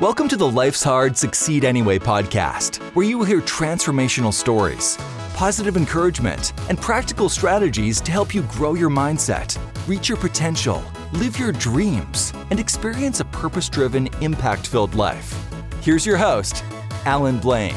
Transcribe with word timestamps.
Welcome 0.00 0.28
to 0.28 0.36
the 0.38 0.50
Life's 0.50 0.82
Hard, 0.82 1.14
Succeed 1.14 1.62
Anyway 1.62 1.98
podcast, 1.98 2.78
where 2.94 3.04
you 3.04 3.18
will 3.18 3.26
hear 3.26 3.42
transformational 3.42 4.32
stories, 4.32 4.96
positive 5.34 5.76
encouragement, 5.76 6.54
and 6.70 6.80
practical 6.80 7.28
strategies 7.28 8.00
to 8.00 8.10
help 8.10 8.34
you 8.34 8.40
grow 8.44 8.72
your 8.72 8.88
mindset, 8.88 9.58
reach 9.86 10.08
your 10.08 10.16
potential, 10.16 10.82
live 11.12 11.38
your 11.38 11.52
dreams, 11.52 12.32
and 12.48 12.58
experience 12.58 13.20
a 13.20 13.26
purpose 13.26 13.68
driven, 13.68 14.08
impact 14.22 14.68
filled 14.68 14.94
life. 14.94 15.36
Here's 15.82 16.06
your 16.06 16.16
host, 16.16 16.64
Allan 17.04 17.38
Blain. 17.38 17.74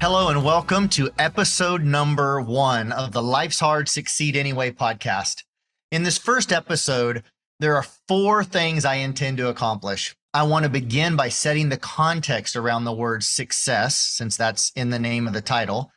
Hello, 0.00 0.28
and 0.30 0.42
welcome 0.42 0.88
to 0.88 1.10
episode 1.18 1.82
number 1.82 2.40
one 2.40 2.90
of 2.90 3.12
the 3.12 3.22
Life's 3.22 3.60
Hard, 3.60 3.86
Succeed 3.86 4.34
Anyway 4.34 4.70
podcast. 4.70 5.42
In 5.90 6.04
this 6.04 6.16
first 6.16 6.54
episode, 6.54 7.22
there 7.60 7.76
are 7.76 7.84
four 8.08 8.42
things 8.42 8.86
I 8.86 8.94
intend 8.94 9.36
to 9.36 9.50
accomplish. 9.50 10.16
I 10.34 10.44
want 10.44 10.62
to 10.62 10.70
begin 10.70 11.14
by 11.14 11.28
setting 11.28 11.68
the 11.68 11.76
context 11.76 12.56
around 12.56 12.84
the 12.84 12.92
word 12.92 13.22
success, 13.22 13.98
since 13.98 14.34
that's 14.34 14.72
in 14.74 14.88
the 14.88 14.98
name 14.98 15.26
of 15.26 15.34
the 15.34 15.42
title. 15.42 15.92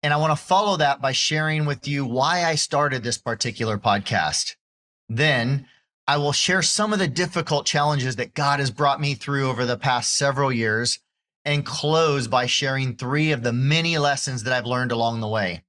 And 0.00 0.12
I 0.12 0.16
want 0.16 0.30
to 0.30 0.44
follow 0.44 0.76
that 0.76 1.02
by 1.02 1.10
sharing 1.10 1.66
with 1.66 1.88
you 1.88 2.04
why 2.04 2.44
I 2.44 2.54
started 2.54 3.02
this 3.02 3.18
particular 3.18 3.76
podcast. 3.76 4.54
Then 5.08 5.66
I 6.06 6.18
will 6.18 6.30
share 6.30 6.62
some 6.62 6.92
of 6.92 7.00
the 7.00 7.08
difficult 7.08 7.66
challenges 7.66 8.14
that 8.14 8.34
God 8.34 8.60
has 8.60 8.70
brought 8.70 9.00
me 9.00 9.14
through 9.14 9.48
over 9.50 9.64
the 9.64 9.76
past 9.76 10.14
several 10.14 10.52
years 10.52 11.00
and 11.44 11.66
close 11.66 12.28
by 12.28 12.46
sharing 12.46 12.94
three 12.94 13.32
of 13.32 13.42
the 13.42 13.52
many 13.52 13.98
lessons 13.98 14.44
that 14.44 14.52
I've 14.52 14.66
learned 14.66 14.92
along 14.92 15.20
the 15.20 15.28
way, 15.28 15.64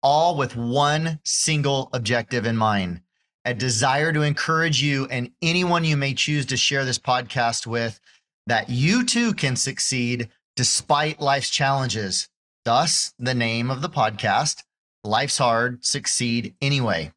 all 0.00 0.36
with 0.36 0.54
one 0.54 1.18
single 1.24 1.90
objective 1.92 2.46
in 2.46 2.56
mind 2.56 3.00
a 3.44 3.54
desire 3.54 4.12
to 4.12 4.22
encourage 4.22 4.82
you 4.82 5.06
and 5.06 5.30
anyone 5.42 5.84
you 5.84 5.96
may 5.96 6.14
choose 6.14 6.46
to 6.46 6.56
share 6.56 6.84
this 6.84 6.98
podcast 6.98 7.66
with 7.66 8.00
that 8.46 8.68
you 8.68 9.04
too 9.04 9.34
can 9.34 9.56
succeed 9.56 10.28
despite 10.56 11.20
life's 11.20 11.50
challenges. 11.50 12.28
Thus, 12.64 13.12
the 13.18 13.34
name 13.34 13.70
of 13.70 13.82
the 13.82 13.88
podcast, 13.88 14.62
Life's 15.04 15.38
Hard, 15.38 15.84
Succeed 15.84 16.54
Anyway. 16.60 17.12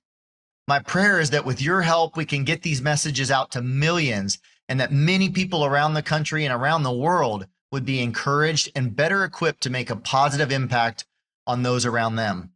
My 0.68 0.80
prayer 0.80 1.20
is 1.20 1.30
that 1.30 1.46
with 1.46 1.62
your 1.62 1.82
help, 1.84 2.18
we 2.18 2.26
can 2.26 2.44
get 2.44 2.64
these 2.64 2.82
messages 2.82 3.30
out 3.30 3.52
to 3.52 3.62
millions 3.62 4.40
and 4.68 4.80
that 4.80 4.92
many 4.92 5.30
people 5.30 5.64
around 5.64 5.94
the 5.94 6.02
country 6.02 6.46
and 6.46 6.54
around 6.54 6.82
the 6.82 6.92
world 6.92 7.46
would 7.72 7.86
be 7.86 8.02
encouraged 8.02 8.72
and 8.76 8.96
better 8.96 9.24
equipped 9.24 9.62
to 9.62 9.70
make 9.70 9.92
a 9.92 9.96
positive 9.96 10.52
impact 10.52 11.06
on 11.46 11.62
those 11.62 11.86
around 11.86 12.16
them. 12.16 12.52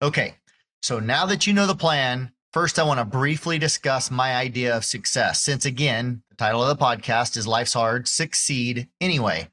Okay, 0.00 0.36
so 0.82 1.00
now 1.00 1.26
that 1.26 1.46
you 1.46 1.52
know 1.52 1.66
the 1.66 1.74
plan, 1.74 2.30
First, 2.54 2.78
I 2.78 2.82
want 2.82 2.98
to 2.98 3.04
briefly 3.04 3.58
discuss 3.58 4.10
my 4.10 4.34
idea 4.34 4.74
of 4.74 4.82
success, 4.82 5.42
since 5.42 5.66
again, 5.66 6.22
the 6.30 6.36
title 6.36 6.62
of 6.62 6.78
the 6.78 6.82
podcast 6.82 7.36
is 7.36 7.46
Life's 7.46 7.74
Hard, 7.74 8.08
Succeed 8.08 8.88
Anyway. 9.02 9.48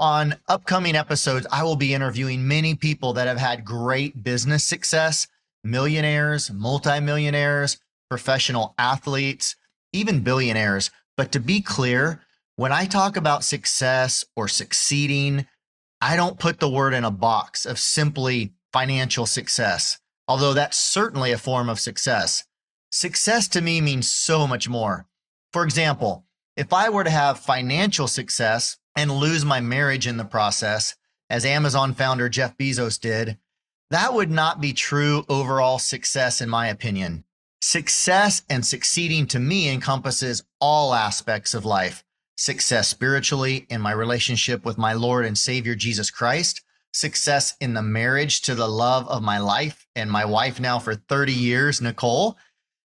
On 0.00 0.36
upcoming 0.48 0.96
episodes, 0.96 1.46
I 1.52 1.62
will 1.62 1.76
be 1.76 1.92
interviewing 1.92 2.48
many 2.48 2.74
people 2.74 3.12
that 3.12 3.28
have 3.28 3.36
had 3.36 3.66
great 3.66 4.24
business 4.24 4.64
success 4.64 5.26
millionaires, 5.62 6.50
multimillionaires, 6.50 7.76
professional 8.08 8.74
athletes, 8.78 9.54
even 9.92 10.20
billionaires. 10.20 10.90
But 11.18 11.32
to 11.32 11.38
be 11.38 11.60
clear, 11.60 12.22
when 12.56 12.72
I 12.72 12.86
talk 12.86 13.18
about 13.18 13.44
success 13.44 14.24
or 14.34 14.48
succeeding, 14.48 15.46
I 16.00 16.16
don't 16.16 16.40
put 16.40 16.60
the 16.60 16.70
word 16.70 16.94
in 16.94 17.04
a 17.04 17.10
box 17.10 17.66
of 17.66 17.78
simply 17.78 18.54
financial 18.72 19.26
success 19.26 19.98
although 20.26 20.54
that's 20.54 20.76
certainly 20.76 21.32
a 21.32 21.38
form 21.38 21.68
of 21.68 21.80
success. 21.80 22.44
Success 22.90 23.48
to 23.48 23.60
me 23.60 23.80
means 23.80 24.10
so 24.10 24.46
much 24.46 24.68
more. 24.68 25.06
For 25.52 25.64
example, 25.64 26.26
if 26.56 26.72
I 26.72 26.88
were 26.88 27.04
to 27.04 27.10
have 27.10 27.38
financial 27.38 28.06
success 28.06 28.78
and 28.96 29.10
lose 29.10 29.44
my 29.44 29.60
marriage 29.60 30.06
in 30.06 30.18
the 30.18 30.24
process, 30.24 30.94
as 31.30 31.44
Amazon 31.44 31.94
founder 31.94 32.28
Jeff 32.28 32.56
Bezos 32.58 33.00
did, 33.00 33.38
that 33.90 34.14
would 34.14 34.30
not 34.30 34.60
be 34.60 34.72
true 34.72 35.24
overall 35.28 35.78
success, 35.78 36.40
in 36.40 36.48
my 36.48 36.68
opinion. 36.68 37.24
Success 37.60 38.42
and 38.50 38.66
succeeding 38.66 39.26
to 39.28 39.38
me 39.38 39.68
encompasses 39.68 40.42
all 40.60 40.94
aspects 40.94 41.54
of 41.54 41.64
life 41.64 42.04
success 42.36 42.88
spiritually 42.88 43.66
in 43.68 43.80
my 43.80 43.92
relationship 43.92 44.64
with 44.64 44.76
my 44.76 44.92
Lord 44.92 45.24
and 45.24 45.38
Savior 45.38 45.74
Jesus 45.74 46.10
Christ, 46.10 46.62
success 46.92 47.54
in 47.60 47.74
the 47.74 47.82
marriage 47.82 48.42
to 48.42 48.54
the 48.54 48.68
love 48.68 49.08
of 49.08 49.22
my 49.22 49.38
life 49.38 49.86
and 49.96 50.10
my 50.10 50.24
wife 50.24 50.60
now 50.60 50.78
for 50.78 50.94
30 50.94 51.32
years, 51.32 51.80
Nicole, 51.80 52.36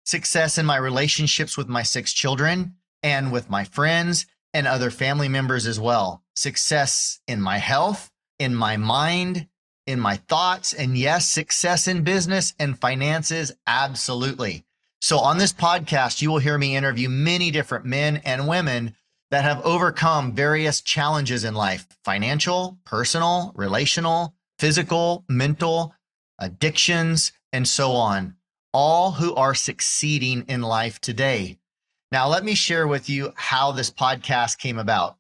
success 0.05 0.57
in 0.57 0.65
my 0.65 0.77
relationships 0.77 1.57
with 1.57 1.67
my 1.67 1.83
six 1.83 2.13
children 2.13 2.75
and 3.03 3.31
with 3.31 3.49
my 3.49 3.63
friends 3.63 4.25
and 4.53 4.65
other 4.65 4.89
family 4.89 5.27
members 5.27 5.67
as 5.67 5.79
well, 5.79 6.23
success 6.35 7.19
in 7.27 7.41
my 7.41 7.57
health, 7.57 8.11
in 8.39 8.55
my 8.55 8.77
mind, 8.77 9.47
in 9.85 9.99
my 9.99 10.15
thoughts, 10.15 10.73
and 10.73 10.97
yes, 10.97 11.27
success 11.27 11.87
in 11.87 12.03
business 12.03 12.53
and 12.59 12.79
finances. 12.79 13.51
Absolutely. 13.65 14.65
So, 14.99 15.19
on 15.19 15.37
this 15.37 15.53
podcast, 15.53 16.21
you 16.21 16.31
will 16.31 16.39
hear 16.39 16.57
me 16.57 16.75
interview 16.75 17.07
many 17.07 17.51
different 17.51 17.85
men 17.85 18.17
and 18.25 18.47
women 18.47 18.95
that 19.31 19.43
have 19.43 19.65
overcome 19.65 20.33
various 20.33 20.81
challenges 20.81 21.43
in 21.43 21.53
life 21.53 21.87
financial, 22.03 22.77
personal, 22.85 23.51
relational, 23.55 24.33
physical, 24.59 25.25
mental, 25.29 25.93
addictions, 26.39 27.31
and 27.51 27.67
so 27.67 27.91
on, 27.91 28.35
all 28.73 29.11
who 29.11 29.33
are 29.35 29.55
succeeding 29.55 30.45
in 30.47 30.61
life 30.61 30.99
today. 30.99 31.57
Now, 32.11 32.27
let 32.27 32.45
me 32.45 32.55
share 32.55 32.87
with 32.87 33.09
you 33.09 33.33
how 33.35 33.71
this 33.71 33.91
podcast 33.91 34.59
came 34.59 34.79
about. 34.79 35.17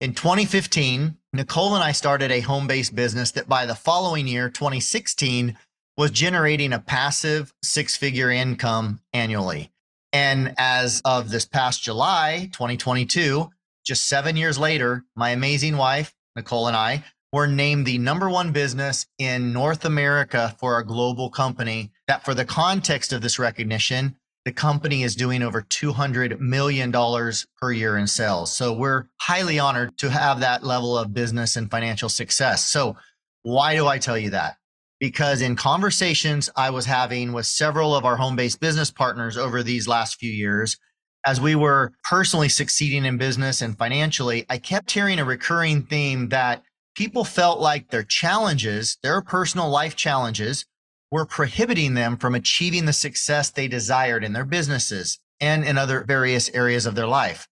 In 0.00 0.14
2015, 0.14 1.16
Nicole 1.32 1.74
and 1.74 1.84
I 1.84 1.92
started 1.92 2.30
a 2.30 2.40
home 2.40 2.66
based 2.66 2.94
business 2.94 3.30
that 3.32 3.48
by 3.48 3.66
the 3.66 3.74
following 3.74 4.26
year, 4.26 4.48
2016, 4.48 5.56
was 5.96 6.10
generating 6.10 6.72
a 6.72 6.78
passive 6.78 7.52
six 7.62 7.96
figure 7.96 8.30
income 8.30 9.00
annually. 9.12 9.71
And 10.12 10.54
as 10.58 11.00
of 11.04 11.30
this 11.30 11.46
past 11.46 11.82
July 11.82 12.50
2022, 12.52 13.50
just 13.84 14.06
seven 14.06 14.36
years 14.36 14.58
later, 14.58 15.04
my 15.16 15.30
amazing 15.30 15.76
wife, 15.76 16.14
Nicole, 16.36 16.68
and 16.68 16.76
I 16.76 17.04
were 17.32 17.46
named 17.46 17.86
the 17.86 17.98
number 17.98 18.28
one 18.28 18.52
business 18.52 19.06
in 19.18 19.52
North 19.52 19.84
America 19.84 20.54
for 20.58 20.78
a 20.78 20.84
global 20.84 21.30
company. 21.30 21.90
That, 22.06 22.24
for 22.24 22.34
the 22.34 22.44
context 22.44 23.12
of 23.12 23.22
this 23.22 23.38
recognition, 23.38 24.16
the 24.44 24.52
company 24.52 25.02
is 25.02 25.16
doing 25.16 25.42
over 25.42 25.62
$200 25.62 26.40
million 26.40 26.92
per 26.92 27.72
year 27.72 27.96
in 27.96 28.06
sales. 28.06 28.54
So 28.54 28.72
we're 28.72 29.06
highly 29.20 29.58
honored 29.58 29.96
to 29.98 30.10
have 30.10 30.40
that 30.40 30.64
level 30.64 30.98
of 30.98 31.14
business 31.14 31.56
and 31.56 31.70
financial 31.70 32.08
success. 32.08 32.66
So, 32.66 32.96
why 33.44 33.74
do 33.74 33.86
I 33.88 33.98
tell 33.98 34.18
you 34.18 34.30
that? 34.30 34.56
Because 35.02 35.42
in 35.42 35.56
conversations 35.56 36.48
I 36.54 36.70
was 36.70 36.86
having 36.86 37.32
with 37.32 37.44
several 37.44 37.92
of 37.92 38.04
our 38.04 38.16
home 38.16 38.36
based 38.36 38.60
business 38.60 38.88
partners 38.88 39.36
over 39.36 39.64
these 39.64 39.88
last 39.88 40.20
few 40.20 40.30
years, 40.30 40.78
as 41.26 41.40
we 41.40 41.56
were 41.56 41.92
personally 42.08 42.48
succeeding 42.48 43.04
in 43.04 43.18
business 43.18 43.62
and 43.62 43.76
financially, 43.76 44.46
I 44.48 44.58
kept 44.58 44.92
hearing 44.92 45.18
a 45.18 45.24
recurring 45.24 45.82
theme 45.82 46.28
that 46.28 46.62
people 46.94 47.24
felt 47.24 47.58
like 47.58 47.90
their 47.90 48.04
challenges, 48.04 48.96
their 49.02 49.20
personal 49.22 49.68
life 49.68 49.96
challenges, 49.96 50.66
were 51.10 51.26
prohibiting 51.26 51.94
them 51.94 52.16
from 52.16 52.36
achieving 52.36 52.84
the 52.84 52.92
success 52.92 53.50
they 53.50 53.66
desired 53.66 54.22
in 54.22 54.32
their 54.32 54.44
businesses 54.44 55.18
and 55.40 55.64
in 55.64 55.78
other 55.78 56.04
various 56.04 56.48
areas 56.50 56.86
of 56.86 56.94
their 56.94 57.08
life. 57.08 57.48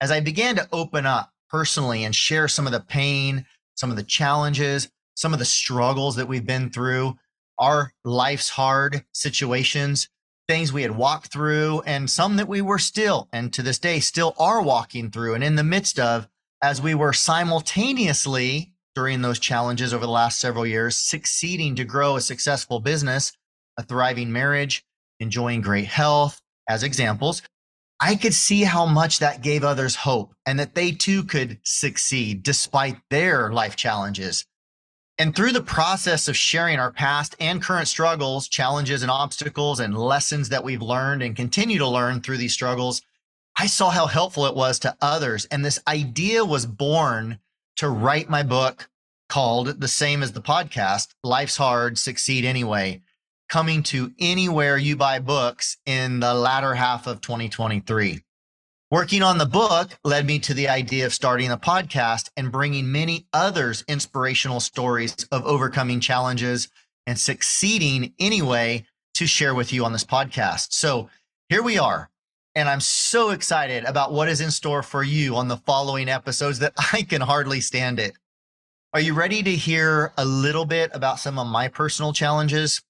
As 0.00 0.10
I 0.10 0.20
began 0.20 0.56
to 0.56 0.66
open 0.72 1.04
up 1.04 1.32
personally 1.50 2.04
and 2.04 2.16
share 2.16 2.48
some 2.48 2.64
of 2.64 2.72
the 2.72 2.80
pain, 2.80 3.44
some 3.74 3.90
of 3.90 3.96
the 3.96 4.02
challenges, 4.02 4.88
some 5.18 5.32
of 5.32 5.40
the 5.40 5.44
struggles 5.44 6.14
that 6.14 6.28
we've 6.28 6.46
been 6.46 6.70
through, 6.70 7.16
our 7.58 7.92
life's 8.04 8.50
hard 8.50 9.04
situations, 9.12 10.08
things 10.46 10.72
we 10.72 10.82
had 10.82 10.96
walked 10.96 11.32
through, 11.32 11.82
and 11.84 12.08
some 12.08 12.36
that 12.36 12.46
we 12.46 12.62
were 12.62 12.78
still, 12.78 13.28
and 13.32 13.52
to 13.52 13.60
this 13.60 13.80
day, 13.80 13.98
still 13.98 14.32
are 14.38 14.62
walking 14.62 15.10
through 15.10 15.34
and 15.34 15.42
in 15.42 15.56
the 15.56 15.64
midst 15.64 15.98
of 15.98 16.28
as 16.62 16.80
we 16.80 16.94
were 16.94 17.12
simultaneously 17.12 18.72
during 18.94 19.20
those 19.20 19.40
challenges 19.40 19.92
over 19.92 20.06
the 20.06 20.12
last 20.12 20.38
several 20.38 20.64
years, 20.64 20.96
succeeding 20.96 21.74
to 21.74 21.84
grow 21.84 22.14
a 22.14 22.20
successful 22.20 22.78
business, 22.78 23.32
a 23.76 23.82
thriving 23.82 24.30
marriage, 24.30 24.84
enjoying 25.18 25.60
great 25.60 25.86
health, 25.86 26.40
as 26.68 26.84
examples. 26.84 27.42
I 27.98 28.14
could 28.14 28.34
see 28.34 28.62
how 28.62 28.86
much 28.86 29.18
that 29.18 29.42
gave 29.42 29.64
others 29.64 29.96
hope 29.96 30.32
and 30.46 30.60
that 30.60 30.76
they 30.76 30.92
too 30.92 31.24
could 31.24 31.58
succeed 31.64 32.44
despite 32.44 32.98
their 33.10 33.52
life 33.52 33.74
challenges. 33.74 34.46
And 35.20 35.34
through 35.34 35.50
the 35.50 35.60
process 35.60 36.28
of 36.28 36.36
sharing 36.36 36.78
our 36.78 36.92
past 36.92 37.34
and 37.40 37.60
current 37.60 37.88
struggles, 37.88 38.46
challenges 38.46 39.02
and 39.02 39.10
obstacles 39.10 39.80
and 39.80 39.98
lessons 39.98 40.48
that 40.50 40.62
we've 40.62 40.80
learned 40.80 41.22
and 41.22 41.34
continue 41.34 41.78
to 41.78 41.88
learn 41.88 42.20
through 42.20 42.36
these 42.36 42.52
struggles, 42.52 43.02
I 43.58 43.66
saw 43.66 43.90
how 43.90 44.06
helpful 44.06 44.46
it 44.46 44.54
was 44.54 44.78
to 44.80 44.96
others. 45.00 45.44
And 45.46 45.64
this 45.64 45.80
idea 45.88 46.44
was 46.44 46.66
born 46.66 47.40
to 47.76 47.88
write 47.88 48.30
my 48.30 48.44
book 48.44 48.88
called 49.28 49.80
the 49.80 49.88
same 49.88 50.22
as 50.22 50.32
the 50.32 50.40
podcast, 50.40 51.08
Life's 51.24 51.56
Hard, 51.56 51.98
Succeed 51.98 52.44
Anyway, 52.44 53.02
coming 53.48 53.82
to 53.84 54.12
anywhere 54.20 54.78
you 54.78 54.94
buy 54.94 55.18
books 55.18 55.78
in 55.84 56.20
the 56.20 56.32
latter 56.32 56.74
half 56.74 57.08
of 57.08 57.20
2023. 57.20 58.22
Working 58.90 59.22
on 59.22 59.36
the 59.36 59.44
book 59.44 59.98
led 60.02 60.24
me 60.24 60.38
to 60.38 60.54
the 60.54 60.70
idea 60.70 61.04
of 61.04 61.12
starting 61.12 61.50
a 61.50 61.58
podcast 61.58 62.30
and 62.38 62.50
bringing 62.50 62.90
many 62.90 63.26
others 63.34 63.84
inspirational 63.86 64.60
stories 64.60 65.14
of 65.30 65.44
overcoming 65.44 66.00
challenges 66.00 66.68
and 67.06 67.18
succeeding 67.18 68.14
anyway 68.18 68.86
to 69.12 69.26
share 69.26 69.54
with 69.54 69.74
you 69.74 69.84
on 69.84 69.92
this 69.92 70.04
podcast. 70.06 70.72
So 70.72 71.10
here 71.50 71.62
we 71.62 71.76
are. 71.78 72.08
And 72.54 72.66
I'm 72.66 72.80
so 72.80 73.28
excited 73.28 73.84
about 73.84 74.14
what 74.14 74.30
is 74.30 74.40
in 74.40 74.50
store 74.50 74.82
for 74.82 75.02
you 75.02 75.36
on 75.36 75.48
the 75.48 75.58
following 75.58 76.08
episodes 76.08 76.60
that 76.60 76.72
I 76.94 77.02
can 77.02 77.20
hardly 77.20 77.60
stand 77.60 78.00
it. 78.00 78.14
Are 78.94 79.00
you 79.00 79.12
ready 79.12 79.42
to 79.42 79.54
hear 79.54 80.14
a 80.16 80.24
little 80.24 80.64
bit 80.64 80.92
about 80.94 81.20
some 81.20 81.38
of 81.38 81.46
my 81.46 81.68
personal 81.68 82.14
challenges? 82.14 82.80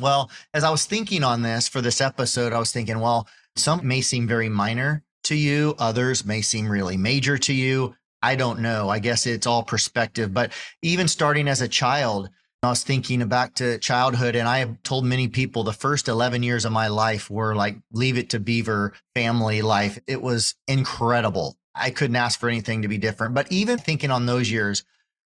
Well, 0.00 0.30
as 0.54 0.64
I 0.64 0.70
was 0.70 0.86
thinking 0.86 1.22
on 1.22 1.42
this 1.42 1.68
for 1.68 1.82
this 1.82 2.00
episode, 2.00 2.54
I 2.54 2.58
was 2.58 2.72
thinking, 2.72 3.00
well, 3.00 3.28
some 3.54 3.86
may 3.86 4.00
seem 4.00 4.26
very 4.26 4.48
minor 4.48 5.02
to 5.24 5.34
you, 5.34 5.74
others 5.78 6.24
may 6.24 6.42
seem 6.42 6.68
really 6.68 6.96
major 6.96 7.38
to 7.38 7.52
you. 7.52 7.94
I 8.22 8.36
don't 8.36 8.60
know. 8.60 8.88
I 8.88 8.98
guess 8.98 9.26
it's 9.26 9.46
all 9.46 9.62
perspective. 9.62 10.32
But 10.32 10.52
even 10.82 11.08
starting 11.08 11.48
as 11.48 11.60
a 11.60 11.68
child, 11.68 12.30
I 12.62 12.68
was 12.68 12.84
thinking 12.84 13.26
back 13.26 13.54
to 13.54 13.78
childhood, 13.78 14.36
and 14.36 14.48
I 14.48 14.58
have 14.58 14.80
told 14.84 15.04
many 15.04 15.26
people 15.26 15.64
the 15.64 15.72
first 15.72 16.06
11 16.06 16.44
years 16.44 16.64
of 16.64 16.70
my 16.70 16.86
life 16.86 17.28
were 17.28 17.56
like 17.56 17.76
leave 17.92 18.16
it 18.16 18.30
to 18.30 18.40
beaver 18.40 18.92
family 19.16 19.62
life. 19.62 19.98
It 20.06 20.22
was 20.22 20.54
incredible. 20.68 21.56
I 21.74 21.90
couldn't 21.90 22.14
ask 22.14 22.38
for 22.38 22.48
anything 22.48 22.82
to 22.82 22.88
be 22.88 22.98
different. 22.98 23.34
But 23.34 23.50
even 23.50 23.78
thinking 23.78 24.12
on 24.12 24.26
those 24.26 24.48
years 24.48 24.84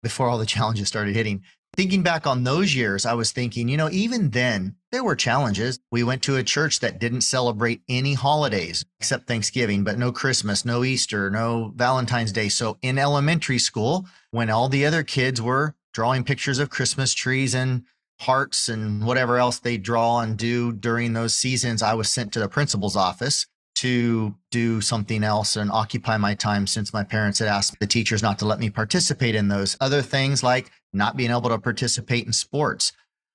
before 0.04 0.28
all 0.28 0.38
the 0.38 0.46
challenges 0.56 0.88
started 0.88 1.16
hitting, 1.16 1.42
thinking 1.76 2.04
back 2.04 2.26
on 2.26 2.44
those 2.44 2.74
years, 2.74 3.06
I 3.06 3.14
was 3.14 3.32
thinking, 3.32 3.68
you 3.68 3.78
know, 3.78 3.90
even 3.92 4.30
then 4.30 4.76
there 4.92 5.04
were 5.04 5.16
challenges. 5.16 5.80
We 5.92 6.04
went 6.04 6.24
to 6.24 6.38
a 6.38 6.44
church 6.44 6.80
that 6.80 7.00
didn't 7.00 7.22
celebrate 7.22 7.82
any 7.90 8.14
holidays 8.14 8.86
except 9.00 9.28
Thanksgiving, 9.28 9.84
but 9.84 9.98
no 9.98 10.12
Christmas, 10.12 10.66
no 10.66 10.84
Easter, 10.84 11.30
no 11.30 11.74
Valentine's 11.76 12.32
Day. 12.32 12.50
So 12.50 12.78
in 12.82 12.98
elementary 12.98 13.60
school, 13.60 14.06
when 14.32 14.50
all 14.50 14.70
the 14.70 14.86
other 14.86 15.04
kids 15.04 15.42
were 15.42 15.76
drawing 15.94 16.24
pictures 16.24 16.60
of 16.60 16.70
Christmas 16.70 17.14
trees 17.14 17.54
and 17.54 17.84
hearts 18.22 18.70
and 18.70 19.06
whatever 19.06 19.38
else 19.38 19.60
they 19.60 19.78
draw 19.78 20.22
and 20.22 20.38
do 20.38 20.72
during 20.72 21.14
those 21.14 21.36
seasons, 21.36 21.84
I 21.84 21.94
was 21.94 22.10
sent 22.10 22.32
to 22.34 22.40
the 22.40 22.50
principal's 22.50 22.96
office 22.96 23.48
to 23.76 24.36
do 24.52 24.82
something 24.82 25.24
else 25.24 25.56
and 25.56 25.72
occupy 25.72 26.18
my 26.18 26.34
time 26.34 26.66
since 26.66 26.94
my 26.94 27.04
parents 27.04 27.40
had 27.40 27.48
asked 27.48 27.80
the 27.80 27.88
teachers 27.88 28.24
not 28.24 28.40
to 28.40 28.46
let 28.46 28.60
me 28.60 28.70
participate 28.70 29.36
in 29.36 29.48
those 29.48 29.78
other 29.80 30.02
things 30.02 30.42
like 30.42 30.72
not 30.94 31.18
being 31.18 31.32
able 31.32 31.50
to 31.50 31.60
participate 31.60 32.26
in 32.26 32.34
sports. 32.34 32.94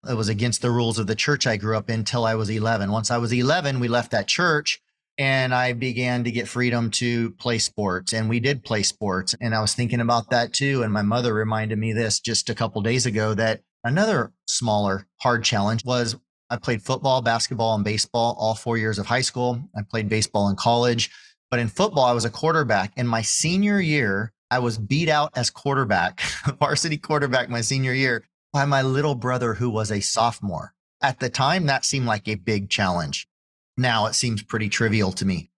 It 0.08 0.14
was 0.14 0.30
against 0.30 0.62
the 0.62 0.70
rules 0.70 0.98
of 0.98 1.06
the 1.06 1.14
church 1.14 1.46
I 1.46 1.58
grew 1.58 1.76
up 1.76 1.90
in 1.90 2.00
until 2.00 2.24
I 2.24 2.34
was 2.34 2.48
11. 2.48 2.90
Once 2.90 3.10
I 3.10 3.18
was 3.18 3.32
11, 3.32 3.80
we 3.80 3.88
left 3.88 4.10
that 4.12 4.26
church 4.26 4.80
and 5.18 5.54
I 5.54 5.74
began 5.74 6.24
to 6.24 6.30
get 6.30 6.48
freedom 6.48 6.90
to 6.92 7.32
play 7.32 7.58
sports. 7.58 8.14
And 8.14 8.30
we 8.30 8.40
did 8.40 8.64
play 8.64 8.82
sports. 8.82 9.34
And 9.38 9.54
I 9.54 9.60
was 9.60 9.74
thinking 9.74 10.00
about 10.00 10.30
that 10.30 10.54
too. 10.54 10.82
And 10.82 10.90
my 10.90 11.02
mother 11.02 11.34
reminded 11.34 11.78
me 11.78 11.92
this 11.92 12.18
just 12.20 12.48
a 12.48 12.54
couple 12.54 12.80
days 12.80 13.04
ago 13.04 13.34
that 13.34 13.60
another 13.84 14.32
smaller 14.46 15.06
hard 15.18 15.44
challenge 15.44 15.84
was 15.84 16.16
I 16.50 16.56
played 16.56 16.82
football, 16.82 17.22
basketball, 17.22 17.76
and 17.76 17.84
baseball 17.84 18.36
all 18.38 18.56
four 18.56 18.76
years 18.76 18.98
of 18.98 19.06
high 19.06 19.20
school. 19.20 19.62
I 19.76 19.82
played 19.88 20.08
baseball 20.08 20.48
in 20.48 20.56
college. 20.56 21.10
But 21.50 21.60
in 21.60 21.68
football, 21.68 22.04
I 22.04 22.12
was 22.12 22.24
a 22.24 22.30
quarterback. 22.30 22.92
In 22.96 23.06
my 23.06 23.22
senior 23.22 23.80
year, 23.80 24.32
I 24.50 24.58
was 24.58 24.76
beat 24.76 25.08
out 25.08 25.30
as 25.36 25.48
quarterback, 25.48 26.20
varsity 26.58 26.96
quarterback 26.96 27.48
my 27.48 27.60
senior 27.60 27.94
year 27.94 28.24
by 28.52 28.64
my 28.64 28.82
little 28.82 29.14
brother 29.14 29.54
who 29.54 29.70
was 29.70 29.92
a 29.92 30.00
sophomore. 30.00 30.74
At 31.00 31.20
the 31.20 31.30
time, 31.30 31.66
that 31.66 31.84
seemed 31.84 32.06
like 32.06 32.28
a 32.28 32.34
big 32.34 32.68
challenge. 32.68 33.28
Now 33.76 34.06
it 34.06 34.14
seems 34.14 34.42
pretty 34.42 34.68
trivial 34.68 35.12
to 35.12 35.24
me. 35.24 35.50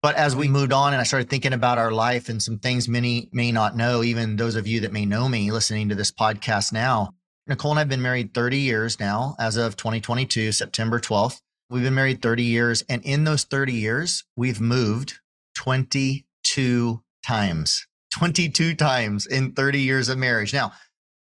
But 0.00 0.14
as 0.14 0.36
we 0.36 0.46
moved 0.46 0.72
on 0.72 0.92
and 0.92 1.00
I 1.00 1.04
started 1.04 1.28
thinking 1.28 1.52
about 1.52 1.78
our 1.78 1.90
life 1.90 2.28
and 2.28 2.40
some 2.40 2.58
things 2.60 2.88
many 2.88 3.28
may 3.32 3.50
not 3.50 3.76
know, 3.76 4.04
even 4.04 4.36
those 4.36 4.54
of 4.54 4.66
you 4.66 4.80
that 4.80 4.92
may 4.92 5.04
know 5.04 5.28
me 5.28 5.50
listening 5.50 5.88
to 5.88 5.96
this 5.96 6.12
podcast 6.12 6.72
now, 6.72 7.14
Nicole 7.48 7.70
and 7.70 7.78
I 7.78 7.82
have 7.82 7.88
been 7.88 8.02
married 8.02 8.34
30 8.34 8.58
years 8.58 8.98
now, 8.98 9.36
as 9.38 9.56
of 9.56 9.76
2022, 9.76 10.50
September 10.50 10.98
12th. 10.98 11.40
We've 11.70 11.84
been 11.84 11.94
married 11.94 12.20
30 12.20 12.42
years. 12.42 12.84
And 12.88 13.02
in 13.04 13.22
those 13.22 13.44
30 13.44 13.72
years, 13.72 14.24
we've 14.34 14.60
moved 14.60 15.20
22 15.54 17.02
times. 17.24 17.86
22 18.12 18.74
times 18.74 19.26
in 19.26 19.52
30 19.52 19.80
years 19.80 20.08
of 20.08 20.18
marriage. 20.18 20.52
Now, 20.52 20.72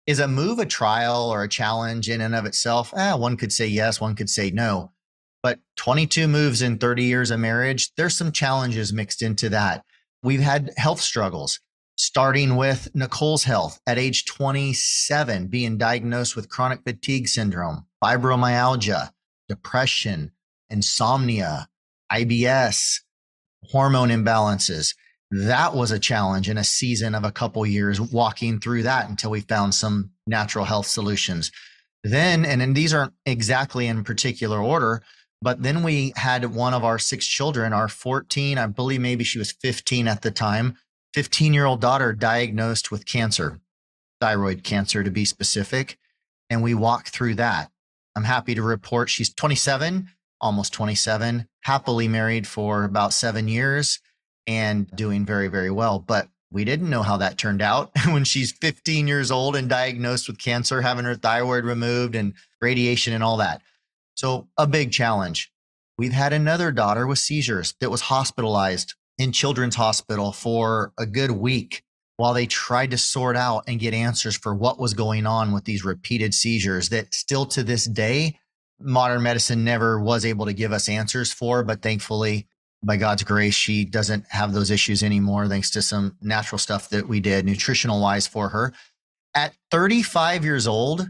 is 0.08 0.20
a 0.20 0.28
move 0.28 0.60
a 0.60 0.66
trial 0.66 1.30
or 1.30 1.44
a 1.44 1.50
challenge 1.50 2.10
in 2.10 2.20
and 2.20 2.36
of 2.36 2.46
itself? 2.46 2.94
Eh, 2.98 3.14
one 3.14 3.38
could 3.38 3.54
say 3.54 3.68
yes, 3.68 4.02
one 4.02 4.16
could 4.16 4.30
say 4.30 4.50
no. 4.52 4.92
But 5.42 5.60
22 5.78 6.28
moves 6.28 6.62
in 6.62 6.80
30 6.80 7.04
years 7.04 7.32
of 7.32 7.40
marriage, 7.40 7.92
there's 7.96 8.18
some 8.18 8.34
challenges 8.34 8.92
mixed 8.92 9.22
into 9.22 9.48
that. 9.50 9.86
We've 10.22 10.42
had 10.42 10.72
health 10.76 11.00
struggles, 11.00 11.62
starting 12.00 12.56
with 12.56 12.90
Nicole's 12.96 13.44
health 13.44 13.82
at 13.86 14.00
age 14.00 14.24
27, 14.24 15.48
being 15.48 15.78
diagnosed 15.78 16.34
with 16.34 16.48
chronic 16.48 16.82
fatigue 16.84 17.28
syndrome, 17.28 17.86
fibromyalgia, 18.02 19.10
depression, 19.50 20.32
insomnia, 20.70 21.68
IBS, 22.10 23.02
hormone 23.66 24.10
imbalances. 24.10 24.96
That 25.30 25.76
was 25.76 25.92
a 25.92 26.00
challenge 26.00 26.50
in 26.50 26.58
a 26.58 26.64
season 26.64 27.16
of 27.16 27.26
a 27.26 27.34
couple 27.34 27.66
years 27.66 28.00
walking 28.00 28.62
through 28.62 28.84
that 28.84 29.10
until 29.10 29.32
we 29.32 29.42
found 29.42 29.76
some 29.76 30.12
natural 30.26 30.64
health 30.64 30.88
solutions. 30.88 31.52
Then 32.06 32.46
and, 32.46 32.62
and 32.62 32.74
these 32.74 32.94
aren't 32.94 33.14
exactly 33.26 33.88
in 33.88 34.06
particular 34.06 34.60
order 34.60 35.04
but 35.42 35.64
then 35.64 35.84
we 35.84 36.14
had 36.16 36.54
one 36.54 36.74
of 36.74 36.84
our 36.84 36.98
six 36.98 37.26
children 37.26 37.74
our 37.74 37.88
14 37.90 38.58
i 38.58 38.68
believe 38.68 39.02
maybe 39.02 39.24
she 39.24 39.38
was 39.40 39.52
15 39.52 40.08
at 40.08 40.22
the 40.22 40.32
time 40.32 40.78
15 41.14 41.54
year 41.54 41.66
old 41.66 41.82
daughter 41.82 42.14
diagnosed 42.14 42.92
with 42.92 43.06
cancer 43.06 43.60
thyroid 44.20 44.64
cancer 44.64 45.04
to 45.04 45.12
be 45.12 45.26
specific 45.26 45.98
and 46.50 46.62
we 46.62 46.74
walked 46.74 47.10
through 47.10 47.36
that 47.36 47.72
i'm 48.16 48.24
happy 48.24 48.54
to 48.56 48.62
report 48.62 49.10
she's 49.10 49.34
27 49.34 50.10
almost 50.42 50.74
27 50.74 51.48
happily 51.64 52.08
married 52.08 52.48
for 52.48 52.84
about 52.84 53.14
seven 53.14 53.48
years 53.48 54.00
and 54.50 54.90
doing 54.96 55.26
very, 55.26 55.48
very 55.48 55.70
well. 55.70 56.00
But 56.00 56.28
we 56.52 56.64
didn't 56.64 56.90
know 56.90 57.04
how 57.04 57.18
that 57.18 57.38
turned 57.38 57.62
out 57.62 57.92
when 58.08 58.24
she's 58.24 58.52
15 58.52 59.08
years 59.08 59.30
old 59.30 59.56
and 59.56 59.70
diagnosed 59.70 60.28
with 60.28 60.40
cancer, 60.40 60.82
having 60.82 61.06
her 61.06 61.16
thyroid 61.16 61.64
removed 61.64 62.16
and 62.16 62.34
radiation 62.60 63.14
and 63.14 63.24
all 63.24 63.38
that. 63.38 63.62
So, 64.16 64.48
a 64.58 64.66
big 64.66 64.92
challenge. 64.92 65.52
We've 65.98 66.14
had 66.14 66.34
another 66.34 66.72
daughter 66.72 67.06
with 67.06 67.20
seizures 67.20 67.76
that 67.80 67.92
was 67.92 68.02
hospitalized 68.02 68.96
in 69.20 69.34
Children's 69.34 69.76
Hospital 69.76 70.32
for 70.32 70.94
a 70.98 71.06
good 71.06 71.32
week 71.32 71.84
while 72.16 72.34
they 72.34 72.48
tried 72.48 72.92
to 72.92 72.98
sort 72.98 73.38
out 73.38 73.64
and 73.68 73.80
get 73.80 73.94
answers 73.94 74.36
for 74.36 74.56
what 74.56 74.80
was 74.80 74.94
going 74.94 75.28
on 75.28 75.52
with 75.52 75.66
these 75.66 75.86
repeated 75.86 76.34
seizures 76.34 76.90
that 76.90 77.14
still 77.14 77.46
to 77.46 77.64
this 77.64 77.86
day, 77.86 78.38
modern 78.80 79.22
medicine 79.22 79.64
never 79.64 80.00
was 80.00 80.26
able 80.26 80.46
to 80.46 80.54
give 80.54 80.72
us 80.72 80.90
answers 80.90 81.32
for. 81.32 81.64
But 81.64 81.82
thankfully, 81.82 82.48
by 82.84 82.98
God's 82.98 83.24
grace, 83.24 83.54
she 83.56 83.86
doesn't 83.86 84.26
have 84.30 84.54
those 84.54 84.72
issues 84.72 85.04
anymore, 85.04 85.48
thanks 85.48 85.70
to 85.72 85.82
some 85.82 86.18
natural 86.22 86.60
stuff 86.60 86.90
that 86.90 87.08
we 87.08 87.20
did 87.20 87.46
nutritional 87.46 88.02
wise 88.02 88.26
for 88.26 88.50
her. 88.50 88.74
At 89.36 89.54
35 89.72 90.44
years 90.44 90.66
old, 90.66 91.10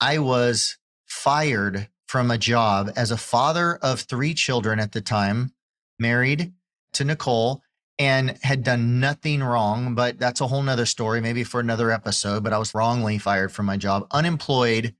I 0.00 0.18
was 0.18 0.76
fired 1.06 1.88
from 2.06 2.30
a 2.30 2.38
job 2.38 2.90
as 2.96 3.10
a 3.10 3.16
father 3.16 3.76
of 3.76 4.00
three 4.00 4.34
children 4.34 4.78
at 4.78 4.92
the 4.92 5.00
time, 5.00 5.52
married 5.98 6.52
to 6.96 7.04
Nicole, 7.04 7.62
and 7.98 8.38
had 8.42 8.62
done 8.62 9.00
nothing 9.00 9.42
wrong. 9.42 9.94
But 9.94 10.18
that's 10.18 10.40
a 10.40 10.46
whole 10.46 10.62
nother 10.62 10.86
story, 10.86 11.20
maybe 11.20 11.44
for 11.44 11.60
another 11.60 11.90
episode. 11.90 12.44
But 12.44 12.52
I 12.52 12.58
was 12.58 12.74
wrongly 12.74 13.18
fired 13.18 13.52
from 13.52 13.66
my 13.66 13.76
job, 13.76 14.06
unemployed 14.10 14.94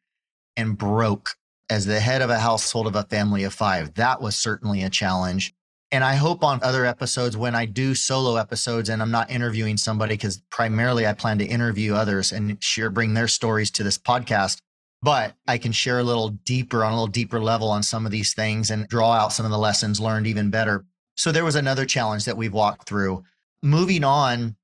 and 0.56 0.78
broke 0.78 1.30
as 1.68 1.84
the 1.84 2.00
head 2.00 2.22
of 2.22 2.30
a 2.30 2.38
household 2.38 2.86
of 2.86 2.94
a 2.94 3.02
family 3.02 3.44
of 3.44 3.52
five. 3.52 3.94
That 3.94 4.22
was 4.22 4.36
certainly 4.36 4.82
a 4.82 4.90
challenge. 4.90 5.52
And 5.92 6.02
I 6.02 6.14
hope 6.14 6.42
on 6.42 6.60
other 6.62 6.84
episodes, 6.84 7.36
when 7.36 7.54
I 7.54 7.64
do 7.64 7.94
solo 7.94 8.36
episodes 8.36 8.88
and 8.88 9.00
I'm 9.00 9.10
not 9.10 9.30
interviewing 9.30 9.76
somebody, 9.76 10.14
because 10.14 10.42
primarily 10.50 11.06
I 11.06 11.12
plan 11.12 11.38
to 11.38 11.44
interview 11.44 11.94
others 11.94 12.32
and 12.32 12.62
share, 12.62 12.90
bring 12.90 13.14
their 13.14 13.28
stories 13.28 13.70
to 13.72 13.84
this 13.84 13.98
podcast. 13.98 14.58
But 15.02 15.34
I 15.46 15.58
can 15.58 15.72
share 15.72 15.98
a 15.98 16.04
little 16.04 16.30
deeper 16.30 16.84
on 16.84 16.92
a 16.92 16.94
little 16.94 17.06
deeper 17.06 17.40
level 17.40 17.68
on 17.68 17.82
some 17.82 18.04
of 18.06 18.12
these 18.12 18.34
things 18.34 18.70
and 18.70 18.88
draw 18.88 19.12
out 19.12 19.32
some 19.32 19.46
of 19.46 19.52
the 19.52 19.58
lessons 19.58 20.00
learned 20.00 20.26
even 20.26 20.50
better. 20.50 20.84
So 21.16 21.32
there 21.32 21.44
was 21.44 21.56
another 21.56 21.86
challenge 21.86 22.24
that 22.26 22.36
we've 22.36 22.52
walked 22.52 22.88
through. 22.88 23.24
Moving 23.62 24.04
on, 24.04 24.56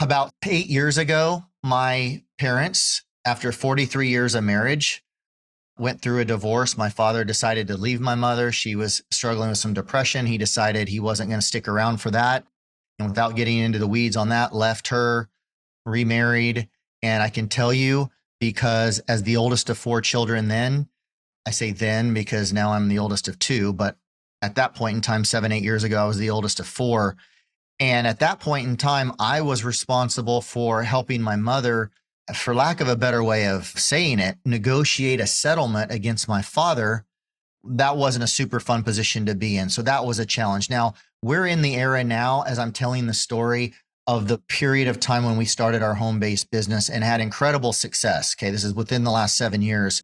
about 0.00 0.32
eight 0.46 0.66
years 0.66 0.98
ago, 0.98 1.44
my 1.62 2.22
parents, 2.38 3.02
after 3.24 3.52
43 3.52 4.08
years 4.08 4.34
of 4.34 4.44
marriage, 4.44 5.04
went 5.78 6.00
through 6.00 6.20
a 6.20 6.24
divorce. 6.24 6.76
My 6.76 6.88
father 6.88 7.24
decided 7.24 7.68
to 7.68 7.76
leave 7.76 8.00
my 8.00 8.14
mother. 8.14 8.50
She 8.52 8.74
was 8.74 9.02
struggling 9.10 9.50
with 9.50 9.58
some 9.58 9.74
depression. 9.74 10.26
He 10.26 10.38
decided 10.38 10.88
he 10.88 11.00
wasn't 11.00 11.30
going 11.30 11.40
to 11.40 11.46
stick 11.46 11.68
around 11.68 11.98
for 11.98 12.10
that. 12.10 12.44
And 12.98 13.08
without 13.08 13.36
getting 13.36 13.58
into 13.58 13.78
the 13.78 13.86
weeds 13.86 14.16
on 14.16 14.30
that, 14.30 14.54
left 14.54 14.88
her, 14.88 15.28
remarried. 15.86 16.68
And 17.02 17.22
I 17.22 17.28
can 17.28 17.48
tell 17.48 17.72
you, 17.72 18.10
because 18.40 18.98
as 19.00 19.22
the 19.22 19.36
oldest 19.36 19.70
of 19.70 19.78
four 19.78 20.00
children, 20.00 20.48
then 20.48 20.88
I 21.46 21.50
say 21.50 21.70
then 21.70 22.12
because 22.12 22.52
now 22.52 22.72
I'm 22.72 22.88
the 22.88 22.98
oldest 22.98 23.28
of 23.28 23.38
two, 23.38 23.72
but 23.72 23.96
at 24.42 24.54
that 24.56 24.74
point 24.74 24.96
in 24.96 25.00
time, 25.00 25.24
seven, 25.24 25.52
eight 25.52 25.62
years 25.62 25.84
ago, 25.84 26.02
I 26.02 26.06
was 26.06 26.18
the 26.18 26.30
oldest 26.30 26.60
of 26.60 26.66
four. 26.66 27.16
And 27.80 28.06
at 28.06 28.20
that 28.20 28.40
point 28.40 28.66
in 28.66 28.76
time, 28.76 29.12
I 29.18 29.40
was 29.40 29.64
responsible 29.64 30.40
for 30.40 30.82
helping 30.82 31.22
my 31.22 31.36
mother, 31.36 31.90
for 32.34 32.54
lack 32.54 32.80
of 32.80 32.88
a 32.88 32.96
better 32.96 33.22
way 33.22 33.46
of 33.48 33.66
saying 33.66 34.18
it, 34.18 34.36
negotiate 34.44 35.20
a 35.20 35.26
settlement 35.26 35.92
against 35.92 36.28
my 36.28 36.42
father. 36.42 37.04
That 37.64 37.96
wasn't 37.96 38.24
a 38.24 38.28
super 38.28 38.60
fun 38.60 38.82
position 38.82 39.26
to 39.26 39.34
be 39.34 39.56
in. 39.56 39.68
So 39.70 39.82
that 39.82 40.04
was 40.04 40.18
a 40.18 40.26
challenge. 40.26 40.70
Now, 40.70 40.94
we're 41.22 41.46
in 41.46 41.62
the 41.62 41.76
era 41.76 42.04
now, 42.04 42.42
as 42.42 42.58
I'm 42.58 42.72
telling 42.72 43.06
the 43.06 43.14
story 43.14 43.74
of 44.06 44.26
the 44.26 44.38
period 44.38 44.88
of 44.88 44.98
time 44.98 45.24
when 45.24 45.36
we 45.36 45.44
started 45.44 45.82
our 45.82 45.94
home 45.94 46.18
based 46.18 46.50
business 46.50 46.88
and 46.88 47.04
had 47.04 47.20
incredible 47.20 47.72
success. 47.72 48.34
Okay. 48.36 48.50
This 48.50 48.64
is 48.64 48.72
within 48.72 49.04
the 49.04 49.10
last 49.10 49.36
seven 49.36 49.60
years. 49.60 50.02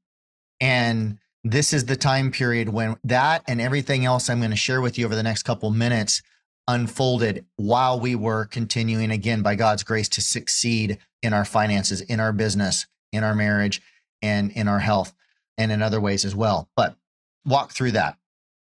And 0.61 1.19
this 1.45 1.75
is 1.75 1.85
the 1.85 1.97
time 1.97 2.31
period 2.31 2.71
when 2.71 2.97
that 3.05 3.45
and 3.47 3.61
everything 3.61 4.07
else 4.07 4.31
I'm 4.31 4.41
going 4.41 4.51
to 4.51 4.57
share 4.57 4.81
with 4.81 4.99
you 4.99 5.05
over 5.05 5.15
the 5.15 5.23
next 5.23 5.43
couple 5.43 5.71
minutes 5.71 6.23
unfolded 6.67 7.45
while 7.57 8.01
we 8.01 8.15
were 8.15 8.47
continuing 8.47 9.11
again 9.11 9.43
by 9.43 9.55
God's 9.55 9.83
grace 9.83 10.09
to 10.11 10.23
succeed 10.23 10.99
in 11.23 11.35
our 11.35 11.45
finances, 11.45 12.01
in 12.01 12.19
our 12.19 12.33
business, 12.33 12.87
in 13.13 13.23
our 13.23 13.35
marriage, 13.35 13.83
and 14.23 14.51
in 14.53 14.67
our 14.67 14.79
health, 14.79 15.15
and 15.59 15.71
in 15.71 15.83
other 15.83 16.01
ways 16.01 16.25
as 16.25 16.35
well. 16.35 16.71
But 16.75 16.97
walk 17.45 17.73
through 17.73 17.93
that. 17.93 18.17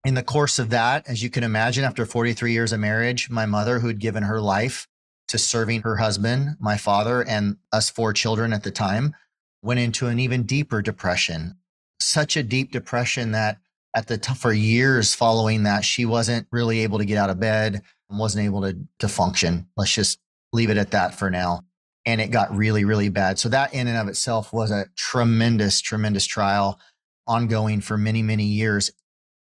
In 0.06 0.14
the 0.14 0.22
course 0.22 0.58
of 0.58 0.70
that, 0.70 1.06
as 1.06 1.22
you 1.22 1.28
can 1.28 1.44
imagine, 1.44 1.84
after 1.84 2.06
43 2.06 2.52
years 2.52 2.72
of 2.72 2.80
marriage, 2.80 3.28
my 3.28 3.44
mother, 3.44 3.80
who'd 3.80 3.98
given 3.98 4.22
her 4.22 4.40
life 4.40 4.88
to 5.28 5.36
serving 5.36 5.82
her 5.82 5.96
husband, 5.96 6.56
my 6.58 6.78
father, 6.78 7.22
and 7.22 7.58
us 7.70 7.90
four 7.90 8.14
children 8.14 8.54
at 8.54 8.62
the 8.62 8.70
time, 8.70 9.14
went 9.62 9.78
into 9.78 10.06
an 10.06 10.18
even 10.18 10.44
deeper 10.44 10.80
depression. 10.80 11.59
Such 12.00 12.36
a 12.36 12.42
deep 12.42 12.72
depression 12.72 13.32
that 13.32 13.58
at 13.94 14.06
the 14.06 14.18
t- 14.18 14.34
for 14.34 14.52
years 14.52 15.14
following 15.14 15.64
that 15.64 15.84
she 15.84 16.04
wasn't 16.04 16.46
really 16.52 16.80
able 16.80 16.98
to 16.98 17.04
get 17.04 17.18
out 17.18 17.30
of 17.30 17.40
bed 17.40 17.82
and 18.08 18.18
wasn't 18.18 18.44
able 18.44 18.62
to 18.62 18.76
to 18.98 19.08
function. 19.08 19.66
Let's 19.76 19.94
just 19.94 20.18
leave 20.52 20.70
it 20.70 20.76
at 20.76 20.92
that 20.92 21.14
for 21.14 21.30
now. 21.30 21.62
And 22.06 22.20
it 22.20 22.30
got 22.30 22.54
really 22.54 22.84
really 22.84 23.08
bad. 23.08 23.38
So 23.38 23.48
that 23.50 23.74
in 23.74 23.88
and 23.88 23.98
of 23.98 24.08
itself 24.08 24.52
was 24.52 24.70
a 24.70 24.86
tremendous 24.96 25.80
tremendous 25.80 26.26
trial 26.26 26.80
ongoing 27.26 27.80
for 27.80 27.96
many 27.96 28.22
many 28.22 28.44
years. 28.44 28.90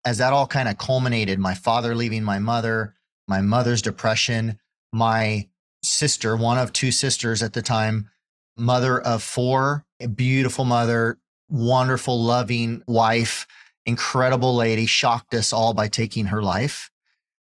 As 0.05 0.19
that 0.19 0.33
all 0.33 0.47
kind 0.47 0.69
of 0.69 0.79
culminated 0.79 1.39
my 1.39 1.55
father 1.55 1.95
leaving 1.95 2.25
my 2.25 2.39
mother 2.39 2.95
my 3.29 3.41
mother's 3.41 3.83
depression 3.83 4.59
my 4.93 5.47
sister 5.83 6.37
one 6.37 6.59
of 6.59 6.73
two 6.73 6.91
sisters 6.91 7.43
at 7.43 7.53
the 7.53 7.63
time 7.63 8.11
mother 8.57 9.01
of 9.01 9.23
four 9.23 9.85
a 10.01 10.09
beautiful 10.09 10.65
mother 10.65 11.19
wonderful 11.51 12.23
loving 12.23 12.83
wife 12.87 13.47
incredible 13.87 14.55
lady, 14.55 14.87
shocked 14.87 15.35
us 15.35 15.53
all 15.53 15.75
by 15.75 15.89
taking 15.89 16.27
her 16.27 16.43
life 16.43 16.91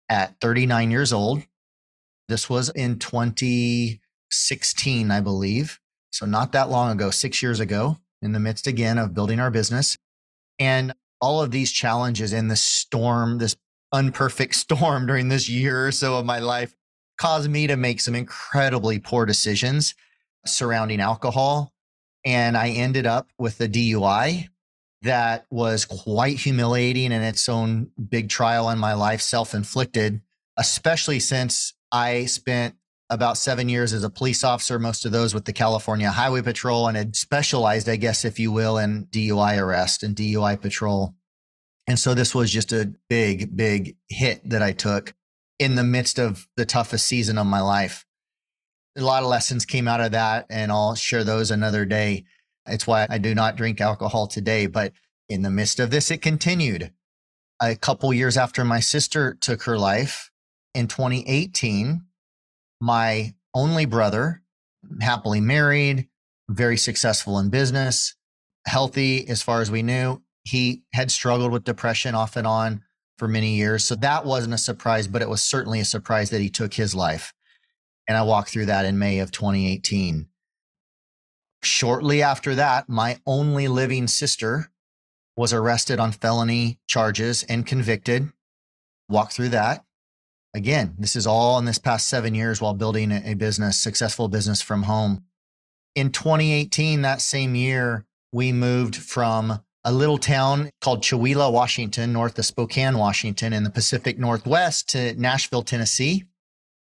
at 0.10 0.40
39 0.40 0.92
years 0.92 1.14
old. 1.14 1.44
This 2.28 2.50
was 2.50 2.70
in 2.70 3.00
2016, 3.00 5.12
I 5.12 5.22
believe. 5.22 5.80
So, 6.12 6.26
not 6.26 6.52
that 6.52 6.70
long 6.70 6.92
ago, 6.92 7.10
six 7.10 7.42
years 7.42 7.60
ago, 7.60 7.98
in 8.22 8.34
the 8.34 8.40
midst 8.40 8.68
again 8.68 8.98
of 8.98 9.14
building 9.14 9.40
our 9.40 9.52
business. 9.52 9.98
And 10.60 10.94
all 11.20 11.42
of 11.42 11.52
these 11.52 11.72
challenges 11.72 12.34
in 12.34 12.48
this 12.48 12.62
storm, 12.62 13.40
this 13.40 13.56
unperfect 13.92 14.56
storm 14.56 15.08
during 15.08 15.30
this 15.30 15.50
year 15.50 15.88
or 15.88 15.92
so 15.92 16.18
of 16.18 16.26
my 16.26 16.40
life, 16.40 16.76
caused 17.18 17.50
me 17.50 17.68
to 17.68 17.76
make 17.76 18.00
some 18.00 18.16
incredibly 18.16 19.00
poor 19.00 19.26
decisions 19.26 19.96
surrounding 20.46 21.00
alcohol. 21.00 21.73
And 22.26 22.58
I 22.58 22.70
ended 22.70 23.06
up 23.06 23.30
with 23.38 23.60
a 23.60 23.68
DUI 23.68 24.48
that 25.02 25.46
was 25.52 25.86
quite 25.86 26.38
humiliating 26.38 27.12
in 27.12 27.22
its 27.22 27.50
own 27.50 27.92
big 28.10 28.30
trial 28.30 28.70
in 28.70 28.80
my 28.80 28.94
life, 28.94 29.22
self 29.22 29.54
inflicted, 29.54 30.22
especially 30.58 31.20
since 31.20 31.74
I 31.92 32.26
spent 32.26 32.76
about 33.10 33.38
seven 33.38 33.70
years 33.70 33.94
as 33.94 34.04
a 34.04 34.10
police 34.10 34.44
officer, 34.44 34.80
most 34.80 35.06
of 35.06 35.12
those 35.12 35.34
with 35.34 35.46
the 35.46 35.54
California 35.54 36.10
Highway 36.10 36.42
Patrol, 36.42 36.88
and 36.88 36.98
had 36.98 37.16
specialized, 37.16 37.88
I 37.88 37.98
guess, 37.98 38.26
if 38.26 38.40
you 38.40 38.52
will, 38.52 38.78
in 38.78 39.06
DUI 39.08 39.60
arrest 39.60 40.04
and 40.04 40.16
DUI 40.16 40.60
patrol. 40.60 41.14
And 41.86 42.00
so 42.00 42.14
this 42.14 42.34
was 42.34 42.50
just 42.50 42.72
a 42.72 42.94
big, 43.10 43.56
big 43.56 43.98
hit 44.10 44.50
that 44.50 44.64
I 44.64 44.72
took 44.72 45.14
in 45.60 45.76
the 45.76 45.84
midst 45.84 46.18
of 46.18 46.48
the 46.56 46.66
toughest 46.66 47.06
season 47.06 47.38
of 47.38 47.46
my 47.46 47.62
life. 47.62 48.06
A 48.98 49.02
lot 49.02 49.24
of 49.24 49.30
lessons 49.30 49.66
came 49.66 49.88
out 49.88 50.02
of 50.02 50.12
that, 50.12 50.46
and 50.50 50.72
I'll 50.72 50.96
share 50.96 51.24
those 51.24 51.52
another 51.52 51.86
day. 51.86 52.26
It's 52.68 52.86
why 52.86 53.08
I 53.10 53.18
do 53.18 53.34
not 53.34 53.56
drink 53.56 53.82
alcohol 53.82 54.28
today. 54.28 54.68
But 54.68 54.94
in 55.30 55.42
the 55.42 55.50
midst 55.50 55.80
of 55.80 55.90
this, 55.90 56.12
it 56.12 56.22
continued. 56.22 56.92
A 57.62 57.76
couple 57.76 58.14
years 58.14 58.38
after 58.38 58.64
my 58.64 58.80
sister 58.80 59.36
took 59.40 59.64
her 59.64 59.78
life 59.78 60.32
in 60.74 60.88
2018, 60.88 62.04
my 62.82 63.34
only 63.54 63.86
brother, 63.86 64.42
happily 65.02 65.40
married, 65.40 66.08
very 66.50 66.78
successful 66.78 67.40
in 67.40 67.50
business, 67.50 68.16
healthy 68.66 69.28
as 69.28 69.42
far 69.42 69.62
as 69.62 69.72
we 69.72 69.82
knew, 69.82 70.22
he 70.44 70.84
had 70.94 71.12
struggled 71.12 71.52
with 71.52 71.64
depression 71.64 72.16
off 72.16 72.36
and 72.36 72.48
on 72.48 72.82
for 73.18 73.28
many 73.28 73.56
years. 73.56 73.84
So 73.84 73.96
that 73.96 74.26
wasn't 74.26 74.56
a 74.56 74.58
surprise, 74.58 75.08
but 75.08 75.22
it 75.22 75.30
was 75.30 75.42
certainly 75.42 75.80
a 75.80 75.86
surprise 75.86 76.30
that 76.32 76.42
he 76.42 76.50
took 76.50 76.74
his 76.74 76.94
life. 76.94 77.34
And 78.08 78.18
I 78.18 78.24
walked 78.24 78.50
through 78.50 78.66
that 78.68 78.86
in 78.86 79.00
May 79.00 79.20
of 79.20 79.32
2018. 79.32 80.28
Shortly 81.64 82.22
after 82.22 82.56
that, 82.56 82.90
my 82.90 83.20
only 83.26 83.68
living 83.68 84.08
sister 84.08 84.70
was 85.36 85.54
arrested 85.54 86.00
on 86.00 86.12
felony 86.12 86.80
charges 86.88 87.44
and 87.44 87.66
convicted. 87.66 88.32
Walk 89.10 89.32
through 89.32 89.50
that. 89.50 89.86
Again, 90.54 90.96
this 91.00 91.16
is 91.16 91.26
all 91.26 91.58
in 91.58 91.66
this 91.66 91.80
past 91.80 92.08
seven 92.08 92.36
years 92.36 92.62
while 92.62 92.74
building 92.74 93.12
a 93.12 93.34
business, 93.34 93.80
successful 93.80 94.28
business 94.28 94.62
from 94.62 94.84
home. 94.84 95.24
In 95.96 96.12
2018, 96.12 97.02
that 97.02 97.22
same 97.22 97.56
year, 97.56 98.06
we 98.32 98.52
moved 98.52 98.96
from 98.96 99.64
a 99.84 99.92
little 99.92 100.18
town 100.18 100.70
called 100.82 101.02
Chewelah, 101.02 101.52
Washington, 101.52 102.14
north 102.14 102.38
of 102.38 102.46
Spokane, 102.46 102.98
Washington, 102.98 103.52
in 103.54 103.64
the 103.64 103.70
Pacific 103.70 104.20
Northwest 104.20 104.90
to 104.90 105.14
Nashville, 105.16 105.64
Tennessee, 105.64 106.26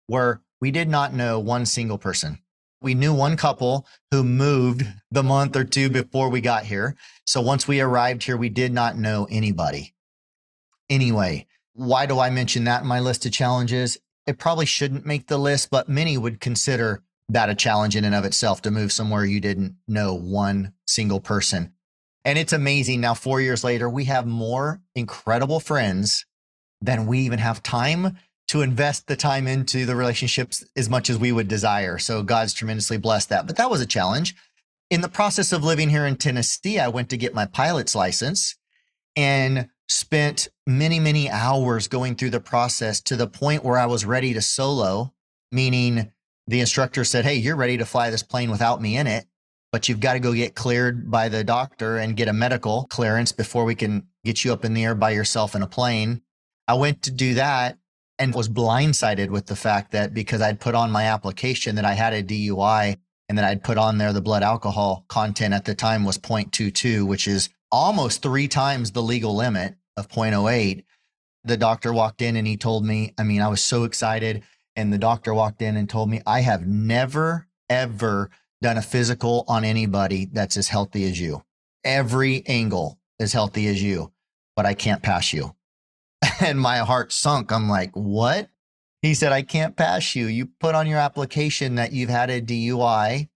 where 0.07 0.41
we 0.61 0.71
did 0.71 0.87
not 0.87 1.13
know 1.13 1.39
one 1.39 1.65
single 1.65 1.97
person. 1.97 2.39
We 2.81 2.93
knew 2.93 3.13
one 3.13 3.35
couple 3.35 3.85
who 4.11 4.23
moved 4.23 4.87
the 5.11 5.23
month 5.23 5.55
or 5.55 5.63
two 5.63 5.89
before 5.89 6.29
we 6.29 6.41
got 6.41 6.63
here. 6.63 6.95
So 7.25 7.41
once 7.41 7.67
we 7.67 7.81
arrived 7.81 8.23
here, 8.23 8.37
we 8.37 8.49
did 8.49 8.71
not 8.71 8.97
know 8.97 9.27
anybody. 9.29 9.93
Anyway, 10.89 11.47
why 11.73 12.05
do 12.05 12.19
I 12.19 12.29
mention 12.29 12.63
that 12.65 12.81
in 12.81 12.87
my 12.87 12.99
list 12.99 13.25
of 13.25 13.31
challenges? 13.31 13.97
It 14.27 14.39
probably 14.39 14.65
shouldn't 14.65 15.05
make 15.05 15.27
the 15.27 15.37
list, 15.37 15.69
but 15.69 15.89
many 15.89 16.17
would 16.17 16.39
consider 16.39 17.03
that 17.29 17.49
a 17.49 17.55
challenge 17.55 17.95
in 17.95 18.03
and 18.03 18.15
of 18.15 18.25
itself 18.25 18.61
to 18.63 18.71
move 18.71 18.91
somewhere 18.91 19.25
you 19.25 19.39
didn't 19.39 19.75
know 19.87 20.13
one 20.13 20.73
single 20.85 21.19
person. 21.19 21.73
And 22.25 22.37
it's 22.37 22.53
amazing 22.53 23.01
now, 23.01 23.13
four 23.13 23.41
years 23.41 23.63
later, 23.63 23.89
we 23.89 24.05
have 24.05 24.27
more 24.27 24.81
incredible 24.95 25.59
friends 25.59 26.25
than 26.81 27.07
we 27.07 27.19
even 27.19 27.39
have 27.39 27.63
time 27.63 28.17
to 28.51 28.61
invest 28.63 29.07
the 29.07 29.15
time 29.15 29.47
into 29.47 29.85
the 29.85 29.95
relationships 29.95 30.61
as 30.75 30.89
much 30.89 31.09
as 31.09 31.17
we 31.17 31.31
would 31.31 31.47
desire. 31.47 31.97
So 31.97 32.21
God's 32.21 32.51
tremendously 32.51 32.97
blessed 32.97 33.29
that. 33.29 33.47
But 33.47 33.55
that 33.55 33.69
was 33.69 33.79
a 33.79 33.85
challenge. 33.85 34.35
In 34.89 34.99
the 34.99 35.07
process 35.07 35.53
of 35.53 35.63
living 35.63 35.87
here 35.89 36.05
in 36.05 36.17
Tennessee, 36.17 36.77
I 36.77 36.89
went 36.89 37.09
to 37.11 37.17
get 37.17 37.33
my 37.33 37.45
pilot's 37.45 37.95
license 37.95 38.57
and 39.15 39.69
spent 39.87 40.49
many, 40.67 40.99
many 40.99 41.29
hours 41.29 41.87
going 41.87 42.15
through 42.15 42.31
the 42.31 42.41
process 42.41 42.99
to 43.03 43.15
the 43.15 43.25
point 43.25 43.63
where 43.63 43.77
I 43.77 43.85
was 43.85 44.03
ready 44.03 44.33
to 44.33 44.41
solo, 44.41 45.13
meaning 45.53 46.11
the 46.45 46.59
instructor 46.59 47.05
said, 47.05 47.23
Hey, 47.23 47.35
you're 47.35 47.55
ready 47.55 47.77
to 47.77 47.85
fly 47.85 48.09
this 48.09 48.21
plane 48.21 48.51
without 48.51 48.81
me 48.81 48.97
in 48.97 49.07
it, 49.07 49.27
but 49.71 49.87
you've 49.87 50.01
got 50.01 50.13
to 50.13 50.19
go 50.19 50.33
get 50.33 50.55
cleared 50.55 51.09
by 51.09 51.29
the 51.29 51.45
doctor 51.45 51.99
and 51.99 52.17
get 52.17 52.27
a 52.27 52.33
medical 52.33 52.85
clearance 52.87 53.31
before 53.31 53.63
we 53.63 53.75
can 53.75 54.07
get 54.25 54.43
you 54.43 54.51
up 54.51 54.65
in 54.65 54.73
the 54.73 54.83
air 54.83 54.93
by 54.93 55.11
yourself 55.11 55.55
in 55.55 55.61
a 55.61 55.67
plane. 55.67 56.21
I 56.67 56.73
went 56.73 57.03
to 57.03 57.11
do 57.11 57.35
that 57.35 57.77
and 58.21 58.35
was 58.35 58.47
blindsided 58.47 59.31
with 59.31 59.47
the 59.47 59.55
fact 59.55 59.93
that 59.93 60.13
because 60.13 60.41
I'd 60.41 60.59
put 60.59 60.75
on 60.75 60.91
my 60.91 61.05
application 61.05 61.73
that 61.77 61.85
I 61.85 61.93
had 61.93 62.13
a 62.13 62.21
DUI 62.21 62.97
and 63.27 63.35
that 63.35 63.45
I'd 63.45 63.63
put 63.63 63.79
on 63.79 63.97
there 63.97 64.13
the 64.13 64.21
blood 64.21 64.43
alcohol 64.43 65.05
content 65.07 65.55
at 65.55 65.65
the 65.65 65.73
time 65.73 66.03
was 66.03 66.19
0.22, 66.19 67.03
which 67.07 67.27
is 67.27 67.49
almost 67.71 68.21
three 68.21 68.47
times 68.47 68.91
the 68.91 69.01
legal 69.01 69.35
limit 69.35 69.73
of 69.97 70.07
0.08. 70.07 70.83
The 71.45 71.57
doctor 71.57 71.91
walked 71.91 72.21
in 72.21 72.35
and 72.35 72.45
he 72.45 72.57
told 72.57 72.85
me, 72.85 73.15
I 73.17 73.23
mean, 73.23 73.41
I 73.41 73.47
was 73.47 73.63
so 73.63 73.85
excited. 73.85 74.43
And 74.75 74.93
the 74.93 74.99
doctor 74.99 75.33
walked 75.33 75.63
in 75.63 75.75
and 75.75 75.89
told 75.89 76.07
me, 76.07 76.21
I 76.27 76.41
have 76.41 76.67
never, 76.67 77.47
ever 77.71 78.29
done 78.61 78.77
a 78.77 78.83
physical 78.83 79.45
on 79.47 79.65
anybody 79.65 80.29
that's 80.31 80.57
as 80.57 80.67
healthy 80.67 81.09
as 81.09 81.19
you. 81.19 81.41
Every 81.83 82.43
angle 82.45 82.99
as 83.19 83.33
healthy 83.33 83.65
as 83.65 83.81
you, 83.81 84.11
but 84.55 84.67
I 84.67 84.75
can't 84.75 85.01
pass 85.01 85.33
you. 85.33 85.55
and 86.41 86.59
my 86.59 86.79
heart 86.79 87.11
sunk. 87.11 87.51
I'm 87.51 87.69
like, 87.69 87.91
what? 87.93 88.49
He 89.01 89.13
said, 89.13 89.31
I 89.31 89.41
can't 89.41 89.75
pass 89.75 90.15
you. 90.15 90.27
You 90.27 90.47
put 90.59 90.75
on 90.75 90.87
your 90.87 90.99
application 90.99 91.75
that 91.75 91.91
you've 91.91 92.09
had 92.09 92.29
a 92.29 92.41
DUI, 92.41 93.29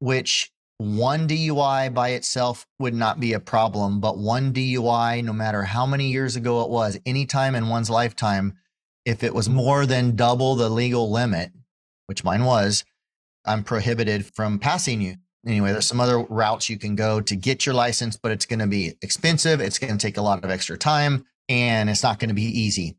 which 0.00 0.52
one 0.78 1.28
DUI 1.28 1.94
by 1.94 2.10
itself 2.10 2.66
would 2.80 2.94
not 2.94 3.20
be 3.20 3.32
a 3.32 3.40
problem, 3.40 4.00
but 4.00 4.18
one 4.18 4.52
DUI, 4.52 5.22
no 5.22 5.32
matter 5.32 5.62
how 5.62 5.86
many 5.86 6.10
years 6.10 6.34
ago 6.34 6.62
it 6.62 6.70
was, 6.70 6.98
anytime 7.06 7.54
in 7.54 7.68
one's 7.68 7.88
lifetime, 7.88 8.54
if 9.04 9.22
it 9.22 9.34
was 9.34 9.48
more 9.48 9.86
than 9.86 10.16
double 10.16 10.56
the 10.56 10.68
legal 10.68 11.10
limit, 11.10 11.52
which 12.06 12.24
mine 12.24 12.44
was, 12.44 12.84
I'm 13.44 13.62
prohibited 13.62 14.26
from 14.26 14.58
passing 14.58 15.00
you. 15.00 15.16
Anyway, 15.46 15.72
there's 15.72 15.86
some 15.86 16.00
other 16.00 16.18
routes 16.18 16.68
you 16.68 16.78
can 16.78 16.94
go 16.96 17.20
to 17.20 17.36
get 17.36 17.66
your 17.66 17.74
license, 17.74 18.16
but 18.16 18.32
it's 18.32 18.46
going 18.46 18.60
to 18.60 18.66
be 18.66 18.94
expensive. 19.02 19.60
It's 19.60 19.78
going 19.78 19.96
to 19.96 20.04
take 20.04 20.16
a 20.16 20.22
lot 20.22 20.44
of 20.44 20.50
extra 20.50 20.78
time 20.78 21.26
and 21.52 21.90
it's 21.90 22.02
not 22.02 22.18
going 22.18 22.30
to 22.30 22.34
be 22.34 22.44
easy. 22.44 22.96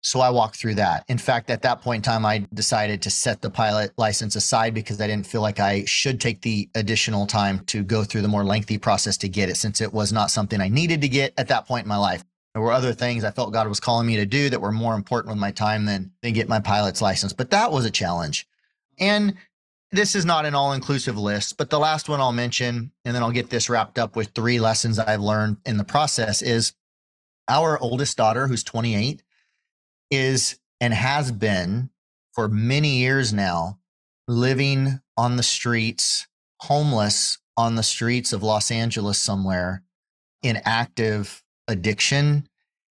So 0.00 0.20
I 0.20 0.30
walked 0.30 0.56
through 0.56 0.76
that. 0.76 1.04
In 1.08 1.18
fact, 1.18 1.50
at 1.50 1.62
that 1.62 1.80
point 1.80 2.06
in 2.06 2.12
time, 2.12 2.24
I 2.24 2.46
decided 2.54 3.02
to 3.02 3.10
set 3.10 3.42
the 3.42 3.50
pilot 3.50 3.92
license 3.96 4.36
aside 4.36 4.74
because 4.74 5.00
I 5.00 5.08
didn't 5.08 5.26
feel 5.26 5.40
like 5.40 5.58
I 5.58 5.84
should 5.86 6.20
take 6.20 6.42
the 6.42 6.68
additional 6.76 7.26
time 7.26 7.64
to 7.66 7.82
go 7.82 8.04
through 8.04 8.22
the 8.22 8.28
more 8.28 8.44
lengthy 8.44 8.78
process 8.78 9.16
to 9.18 9.28
get 9.28 9.48
it, 9.48 9.56
since 9.56 9.80
it 9.80 9.92
was 9.92 10.12
not 10.12 10.30
something 10.30 10.60
I 10.60 10.68
needed 10.68 11.00
to 11.00 11.08
get 11.08 11.34
at 11.36 11.48
that 11.48 11.66
point 11.66 11.84
in 11.84 11.88
my 11.88 11.96
life. 11.96 12.22
There 12.52 12.62
were 12.62 12.70
other 12.70 12.92
things 12.92 13.24
I 13.24 13.32
felt 13.32 13.52
God 13.52 13.66
was 13.66 13.80
calling 13.80 14.06
me 14.06 14.14
to 14.16 14.26
do 14.26 14.50
that 14.50 14.60
were 14.60 14.70
more 14.70 14.94
important 14.94 15.32
with 15.32 15.40
my 15.40 15.50
time 15.50 15.84
than, 15.84 16.12
than 16.22 16.32
get 16.32 16.48
my 16.48 16.60
pilot's 16.60 17.02
license. 17.02 17.32
But 17.32 17.50
that 17.50 17.72
was 17.72 17.84
a 17.84 17.90
challenge. 17.90 18.46
And 19.00 19.34
this 19.90 20.14
is 20.14 20.24
not 20.24 20.46
an 20.46 20.54
all 20.54 20.74
inclusive 20.74 21.18
list, 21.18 21.56
but 21.56 21.70
the 21.70 21.80
last 21.80 22.08
one 22.08 22.20
I'll 22.20 22.30
mention, 22.30 22.92
and 23.04 23.16
then 23.16 23.22
I'll 23.22 23.32
get 23.32 23.50
this 23.50 23.68
wrapped 23.68 23.98
up 23.98 24.14
with 24.14 24.28
three 24.28 24.60
lessons 24.60 25.00
I've 25.00 25.20
learned 25.20 25.56
in 25.66 25.76
the 25.76 25.82
process 25.82 26.40
is 26.40 26.72
our 27.48 27.78
oldest 27.78 28.16
daughter, 28.16 28.46
who's 28.46 28.64
28, 28.64 29.22
is 30.10 30.58
and 30.80 30.94
has 30.94 31.32
been 31.32 31.90
for 32.32 32.48
many 32.48 32.98
years 32.98 33.32
now 33.32 33.78
living 34.26 35.00
on 35.16 35.36
the 35.36 35.42
streets, 35.42 36.26
homeless 36.60 37.38
on 37.56 37.76
the 37.76 37.82
streets 37.82 38.32
of 38.32 38.42
Los 38.42 38.70
Angeles 38.70 39.18
somewhere 39.18 39.82
in 40.42 40.60
active 40.64 41.42
addiction. 41.68 42.48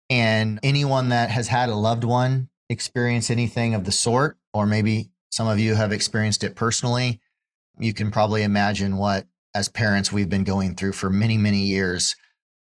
And 0.08 0.58
anyone 0.62 1.10
that 1.10 1.30
has 1.30 1.48
had 1.48 1.68
a 1.68 1.74
loved 1.74 2.04
one 2.04 2.48
experience 2.68 3.30
anything 3.30 3.74
of 3.74 3.84
the 3.84 3.92
sort, 3.92 4.36
or 4.54 4.66
maybe 4.66 5.10
some 5.30 5.48
of 5.48 5.58
you 5.58 5.74
have 5.74 5.92
experienced 5.92 6.44
it 6.44 6.54
personally, 6.54 7.20
you 7.78 7.92
can 7.92 8.10
probably 8.10 8.42
imagine 8.42 8.96
what, 8.96 9.26
as 9.54 9.68
parents, 9.68 10.10
we've 10.10 10.28
been 10.28 10.44
going 10.44 10.74
through 10.74 10.92
for 10.92 11.10
many, 11.10 11.36
many 11.36 11.64
years. 11.64 12.16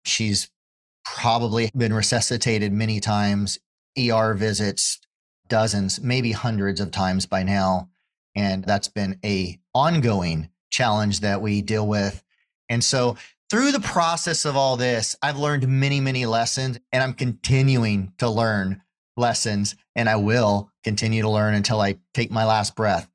She's 0.04 0.50
probably 1.14 1.70
been 1.76 1.92
resuscitated 1.92 2.72
many 2.72 3.00
times, 3.00 3.58
ER 3.98 4.34
visits, 4.34 4.98
dozens, 5.48 6.00
maybe 6.00 6.32
hundreds 6.32 6.80
of 6.80 6.90
times 6.90 7.26
by 7.26 7.42
now. 7.42 7.88
And 8.34 8.64
that's 8.64 8.88
been 8.88 9.18
a 9.24 9.58
ongoing 9.74 10.50
challenge 10.70 11.20
that 11.20 11.40
we 11.40 11.62
deal 11.62 11.86
with. 11.86 12.22
And 12.68 12.82
so 12.82 13.16
through 13.48 13.72
the 13.72 13.80
process 13.80 14.44
of 14.44 14.56
all 14.56 14.76
this, 14.76 15.16
I've 15.22 15.38
learned 15.38 15.66
many, 15.68 16.00
many 16.00 16.26
lessons 16.26 16.78
and 16.92 17.02
I'm 17.02 17.14
continuing 17.14 18.12
to 18.18 18.28
learn 18.28 18.82
lessons 19.16 19.76
and 19.94 20.08
I 20.08 20.16
will 20.16 20.70
continue 20.84 21.22
to 21.22 21.30
learn 21.30 21.54
until 21.54 21.80
I 21.80 21.98
take 22.12 22.30
my 22.30 22.44
last 22.44 22.74
breath. 22.74 23.08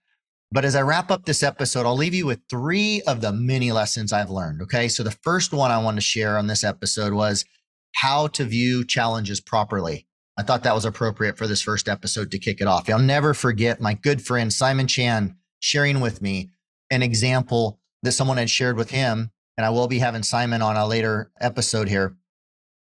But 0.53 0.65
as 0.65 0.75
I 0.75 0.81
wrap 0.81 1.11
up 1.11 1.25
this 1.25 1.43
episode, 1.43 1.85
I'll 1.85 1.95
leave 1.95 2.13
you 2.13 2.25
with 2.25 2.41
three 2.49 3.01
of 3.07 3.21
the 3.21 3.31
many 3.31 3.71
lessons 3.71 4.11
I've 4.11 4.29
learned. 4.29 4.61
Okay. 4.63 4.87
So 4.87 5.03
the 5.03 5.11
first 5.11 5.53
one 5.53 5.71
I 5.71 5.77
want 5.77 5.97
to 5.97 6.01
share 6.01 6.37
on 6.37 6.47
this 6.47 6.63
episode 6.63 7.13
was 7.13 7.45
how 7.93 8.27
to 8.27 8.45
view 8.45 8.83
challenges 8.85 9.39
properly. 9.39 10.07
I 10.37 10.43
thought 10.43 10.63
that 10.63 10.75
was 10.75 10.85
appropriate 10.85 11.37
for 11.37 11.45
this 11.45 11.61
first 11.61 11.89
episode 11.89 12.31
to 12.31 12.39
kick 12.39 12.61
it 12.61 12.67
off. 12.67 12.89
I'll 12.89 12.99
never 12.99 13.33
forget 13.33 13.81
my 13.81 13.93
good 13.93 14.21
friend 14.21 14.51
Simon 14.51 14.87
Chan 14.87 15.35
sharing 15.59 15.99
with 15.99 16.21
me 16.21 16.49
an 16.89 17.03
example 17.03 17.79
that 18.03 18.13
someone 18.13 18.37
had 18.37 18.49
shared 18.49 18.77
with 18.77 18.91
him. 18.91 19.31
And 19.57 19.65
I 19.65 19.69
will 19.69 19.87
be 19.87 19.99
having 19.99 20.23
Simon 20.23 20.61
on 20.61 20.77
a 20.77 20.87
later 20.87 21.31
episode 21.39 21.89
here. 21.89 22.15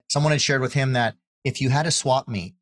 Someone 0.08 0.32
had 0.32 0.40
shared 0.40 0.62
with 0.62 0.74
him 0.74 0.92
that 0.92 1.16
if 1.44 1.60
you 1.60 1.68
had 1.70 1.86
a 1.86 1.90
swap 1.90 2.28
meet 2.28 2.54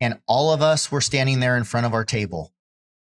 and 0.00 0.18
all 0.26 0.52
of 0.52 0.62
us 0.62 0.90
were 0.90 1.00
standing 1.00 1.40
there 1.40 1.56
in 1.56 1.64
front 1.64 1.86
of 1.86 1.94
our 1.94 2.04
table 2.04 2.52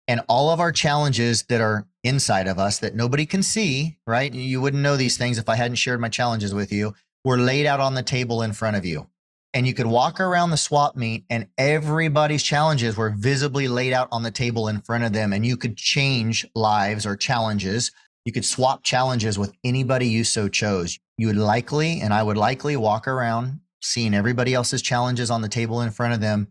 and 0.06 0.22
all 0.28 0.50
of 0.50 0.60
our 0.60 0.72
challenges 0.72 1.42
that 1.44 1.60
are 1.60 1.86
inside 2.02 2.46
of 2.46 2.58
us 2.58 2.78
that 2.78 2.94
nobody 2.94 3.26
can 3.26 3.42
see, 3.42 3.98
right? 4.06 4.32
You 4.32 4.60
wouldn't 4.60 4.82
know 4.82 4.96
these 4.96 5.18
things 5.18 5.36
if 5.36 5.48
I 5.48 5.56
hadn't 5.56 5.76
shared 5.76 6.00
my 6.00 6.08
challenges 6.08 6.54
with 6.54 6.72
you 6.72 6.94
were 7.28 7.36
laid 7.38 7.66
out 7.66 7.78
on 7.78 7.92
the 7.92 8.02
table 8.02 8.40
in 8.40 8.54
front 8.54 8.74
of 8.74 8.86
you. 8.86 9.06
And 9.52 9.66
you 9.66 9.74
could 9.74 9.86
walk 9.86 10.18
around 10.18 10.50
the 10.50 10.56
swap 10.56 10.96
meet 10.96 11.24
and 11.28 11.46
everybody's 11.58 12.42
challenges 12.42 12.96
were 12.96 13.10
visibly 13.10 13.68
laid 13.68 13.92
out 13.92 14.08
on 14.10 14.22
the 14.22 14.30
table 14.30 14.68
in 14.68 14.80
front 14.80 15.04
of 15.04 15.12
them. 15.12 15.34
And 15.34 15.44
you 15.44 15.56
could 15.58 15.76
change 15.76 16.46
lives 16.54 17.04
or 17.04 17.16
challenges. 17.16 17.92
You 18.24 18.32
could 18.32 18.44
swap 18.44 18.82
challenges 18.82 19.38
with 19.38 19.52
anybody 19.62 20.06
you 20.06 20.24
so 20.24 20.48
chose. 20.48 20.98
You 21.18 21.28
would 21.28 21.36
likely, 21.36 22.00
and 22.00 22.14
I 22.14 22.22
would 22.22 22.36
likely 22.36 22.76
walk 22.76 23.06
around 23.06 23.60
seeing 23.82 24.14
everybody 24.14 24.54
else's 24.54 24.82
challenges 24.82 25.30
on 25.30 25.42
the 25.42 25.48
table 25.48 25.82
in 25.82 25.90
front 25.90 26.14
of 26.14 26.20
them 26.20 26.48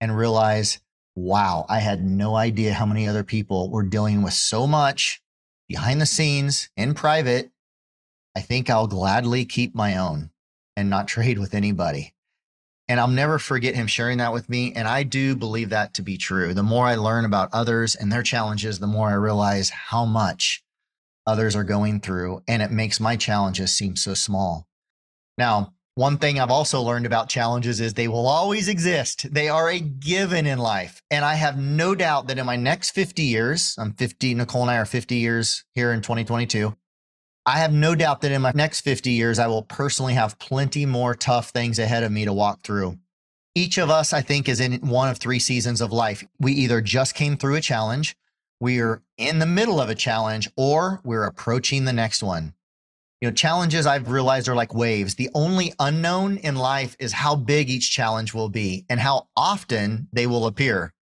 and 0.00 0.16
realize, 0.16 0.80
wow, 1.14 1.66
I 1.68 1.80
had 1.80 2.04
no 2.04 2.36
idea 2.36 2.74
how 2.74 2.86
many 2.86 3.08
other 3.08 3.24
people 3.24 3.70
were 3.70 3.82
dealing 3.82 4.22
with 4.22 4.34
so 4.34 4.66
much 4.66 5.20
behind 5.68 6.00
the 6.00 6.06
scenes 6.06 6.70
in 6.76 6.94
private 6.94 7.51
I 8.34 8.40
think 8.40 8.70
I'll 8.70 8.86
gladly 8.86 9.44
keep 9.44 9.74
my 9.74 9.96
own 9.96 10.30
and 10.76 10.88
not 10.88 11.08
trade 11.08 11.38
with 11.38 11.54
anybody. 11.54 12.14
And 12.88 12.98
I'll 12.98 13.08
never 13.08 13.38
forget 13.38 13.74
him 13.74 13.86
sharing 13.86 14.18
that 14.18 14.32
with 14.32 14.48
me. 14.48 14.72
And 14.74 14.86
I 14.88 15.02
do 15.02 15.36
believe 15.36 15.70
that 15.70 15.94
to 15.94 16.02
be 16.02 16.16
true. 16.16 16.52
The 16.52 16.62
more 16.62 16.86
I 16.86 16.96
learn 16.96 17.24
about 17.24 17.48
others 17.52 17.94
and 17.94 18.10
their 18.10 18.22
challenges, 18.22 18.78
the 18.78 18.86
more 18.86 19.08
I 19.08 19.14
realize 19.14 19.70
how 19.70 20.04
much 20.04 20.62
others 21.26 21.54
are 21.54 21.64
going 21.64 22.00
through. 22.00 22.42
And 22.48 22.60
it 22.60 22.70
makes 22.70 23.00
my 23.00 23.16
challenges 23.16 23.72
seem 23.72 23.96
so 23.96 24.14
small. 24.14 24.66
Now, 25.38 25.72
one 25.94 26.16
thing 26.16 26.40
I've 26.40 26.50
also 26.50 26.80
learned 26.80 27.04
about 27.04 27.28
challenges 27.28 27.80
is 27.80 27.94
they 27.94 28.08
will 28.08 28.26
always 28.26 28.68
exist. 28.68 29.32
They 29.32 29.48
are 29.48 29.68
a 29.68 29.78
given 29.78 30.46
in 30.46 30.58
life. 30.58 31.02
And 31.10 31.24
I 31.24 31.34
have 31.34 31.58
no 31.58 31.94
doubt 31.94 32.28
that 32.28 32.38
in 32.38 32.46
my 32.46 32.56
next 32.56 32.90
50 32.90 33.22
years, 33.22 33.74
I'm 33.78 33.92
50, 33.92 34.34
Nicole 34.34 34.62
and 34.62 34.70
I 34.70 34.78
are 34.78 34.86
50 34.86 35.16
years 35.16 35.64
here 35.74 35.92
in 35.92 36.00
2022. 36.00 36.74
I 37.44 37.58
have 37.58 37.72
no 37.72 37.96
doubt 37.96 38.20
that 38.20 38.30
in 38.30 38.42
my 38.42 38.52
next 38.54 38.82
50 38.82 39.10
years, 39.10 39.40
I 39.40 39.48
will 39.48 39.62
personally 39.62 40.14
have 40.14 40.38
plenty 40.38 40.86
more 40.86 41.14
tough 41.14 41.50
things 41.50 41.80
ahead 41.80 42.04
of 42.04 42.12
me 42.12 42.24
to 42.24 42.32
walk 42.32 42.62
through. 42.62 42.98
Each 43.54 43.78
of 43.78 43.90
us, 43.90 44.12
I 44.12 44.22
think, 44.22 44.48
is 44.48 44.60
in 44.60 44.74
one 44.86 45.08
of 45.08 45.18
three 45.18 45.40
seasons 45.40 45.80
of 45.80 45.92
life. 45.92 46.24
We 46.38 46.52
either 46.52 46.80
just 46.80 47.14
came 47.14 47.36
through 47.36 47.56
a 47.56 47.60
challenge, 47.60 48.16
we're 48.60 49.02
in 49.18 49.40
the 49.40 49.46
middle 49.46 49.80
of 49.80 49.90
a 49.90 49.94
challenge, 49.96 50.48
or 50.56 51.00
we're 51.02 51.24
approaching 51.24 51.84
the 51.84 51.92
next 51.92 52.22
one. 52.22 52.54
You 53.20 53.28
know, 53.28 53.34
challenges 53.34 53.86
I've 53.86 54.08
realized 54.08 54.48
are 54.48 54.54
like 54.54 54.72
waves. 54.72 55.16
The 55.16 55.30
only 55.34 55.72
unknown 55.80 56.36
in 56.36 56.54
life 56.54 56.96
is 57.00 57.12
how 57.12 57.34
big 57.34 57.68
each 57.68 57.90
challenge 57.90 58.34
will 58.34 58.48
be 58.48 58.84
and 58.88 59.00
how 59.00 59.26
often 59.36 60.06
they 60.12 60.28
will 60.28 60.46
appear. 60.46 60.94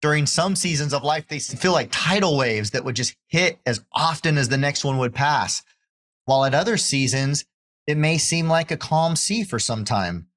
During 0.00 0.24
some 0.24 0.56
seasons 0.56 0.94
of 0.94 1.04
life, 1.04 1.28
they 1.28 1.38
feel 1.38 1.72
like 1.72 1.88
tidal 1.92 2.36
waves 2.36 2.70
that 2.70 2.84
would 2.84 2.96
just 2.96 3.14
hit 3.28 3.58
as 3.66 3.84
often 3.92 4.38
as 4.38 4.48
the 4.48 4.56
next 4.56 4.82
one 4.82 4.96
would 4.96 5.14
pass. 5.14 5.62
While 6.24 6.44
at 6.44 6.54
other 6.54 6.76
seasons, 6.76 7.44
it 7.86 7.96
may 7.96 8.18
seem 8.18 8.48
like 8.48 8.70
a 8.70 8.76
calm 8.76 9.16
sea 9.16 9.42
for 9.44 9.58
some 9.58 9.84
time. 9.84 10.28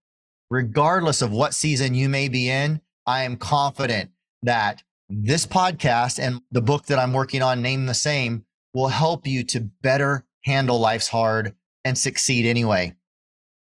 Regardless 0.50 1.22
of 1.22 1.32
what 1.32 1.54
season 1.54 1.94
you 1.94 2.10
may 2.10 2.28
be 2.28 2.50
in, 2.50 2.82
I 3.06 3.24
am 3.24 3.38
confident 3.38 4.12
that 4.44 4.84
this 5.10 5.46
podcast 5.46 6.20
and 6.20 6.42
the 6.52 6.62
book 6.62 6.88
that 6.88 6.98
I'm 6.98 7.14
working 7.14 7.42
on, 7.42 7.62
named 7.62 7.88
the 7.88 7.94
same, 7.94 8.46
will 8.74 8.88
help 8.88 9.28
you 9.28 9.44
to 9.44 9.70
better 9.82 10.26
handle 10.44 10.80
life's 10.80 11.08
hard 11.08 11.56
and 11.84 11.98
succeed 11.98 12.46
anyway. 12.46 12.96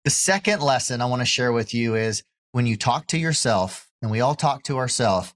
The 0.05 0.11
second 0.11 0.61
lesson 0.61 1.01
I 1.01 1.05
want 1.05 1.21
to 1.21 1.25
share 1.25 1.51
with 1.51 1.73
you 1.73 1.95
is 1.95 2.23
when 2.51 2.65
you 2.65 2.75
talk 2.75 3.07
to 3.07 3.17
yourself, 3.17 3.89
and 4.01 4.11
we 4.11 4.21
all 4.21 4.35
talk 4.35 4.63
to 4.63 4.77
ourselves, 4.77 5.33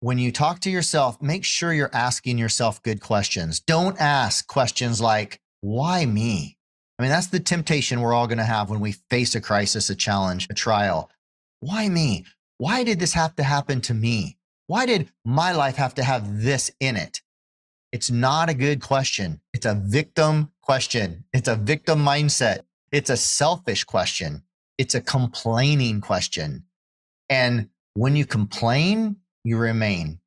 when 0.00 0.18
you 0.18 0.32
talk 0.32 0.60
to 0.60 0.70
yourself, 0.70 1.20
make 1.20 1.44
sure 1.44 1.72
you're 1.72 1.90
asking 1.92 2.38
yourself 2.38 2.82
good 2.82 3.00
questions. 3.00 3.60
Don't 3.60 4.00
ask 4.00 4.46
questions 4.46 5.00
like, 5.00 5.40
why 5.60 6.06
me? 6.06 6.56
I 6.98 7.02
mean, 7.02 7.10
that's 7.10 7.28
the 7.28 7.40
temptation 7.40 8.00
we're 8.00 8.12
all 8.12 8.26
going 8.26 8.38
to 8.38 8.44
have 8.44 8.68
when 8.68 8.80
we 8.80 8.92
face 8.92 9.34
a 9.34 9.40
crisis, 9.40 9.88
a 9.88 9.94
challenge, 9.94 10.46
a 10.50 10.54
trial. 10.54 11.10
Why 11.60 11.88
me? 11.88 12.26
Why 12.58 12.84
did 12.84 13.00
this 13.00 13.14
have 13.14 13.34
to 13.36 13.42
happen 13.42 13.80
to 13.82 13.94
me? 13.94 14.36
Why 14.66 14.86
did 14.86 15.10
my 15.24 15.52
life 15.52 15.76
have 15.76 15.94
to 15.94 16.04
have 16.04 16.42
this 16.42 16.70
in 16.78 16.96
it? 16.96 17.22
It's 17.92 18.10
not 18.10 18.48
a 18.48 18.54
good 18.54 18.80
question. 18.82 19.40
It's 19.52 19.66
a 19.66 19.74
victim 19.74 20.52
question. 20.62 21.24
It's 21.32 21.48
a 21.48 21.56
victim 21.56 22.04
mindset. 22.04 22.60
It's 22.92 23.10
a 23.10 23.16
selfish 23.16 23.84
question. 23.84 24.42
It's 24.78 24.94
a 24.94 25.00
complaining 25.00 26.00
question. 26.00 26.64
And 27.28 27.68
when 27.94 28.14
you 28.14 28.26
complain, 28.26 29.16
you 29.42 29.56
remain. 29.56 30.20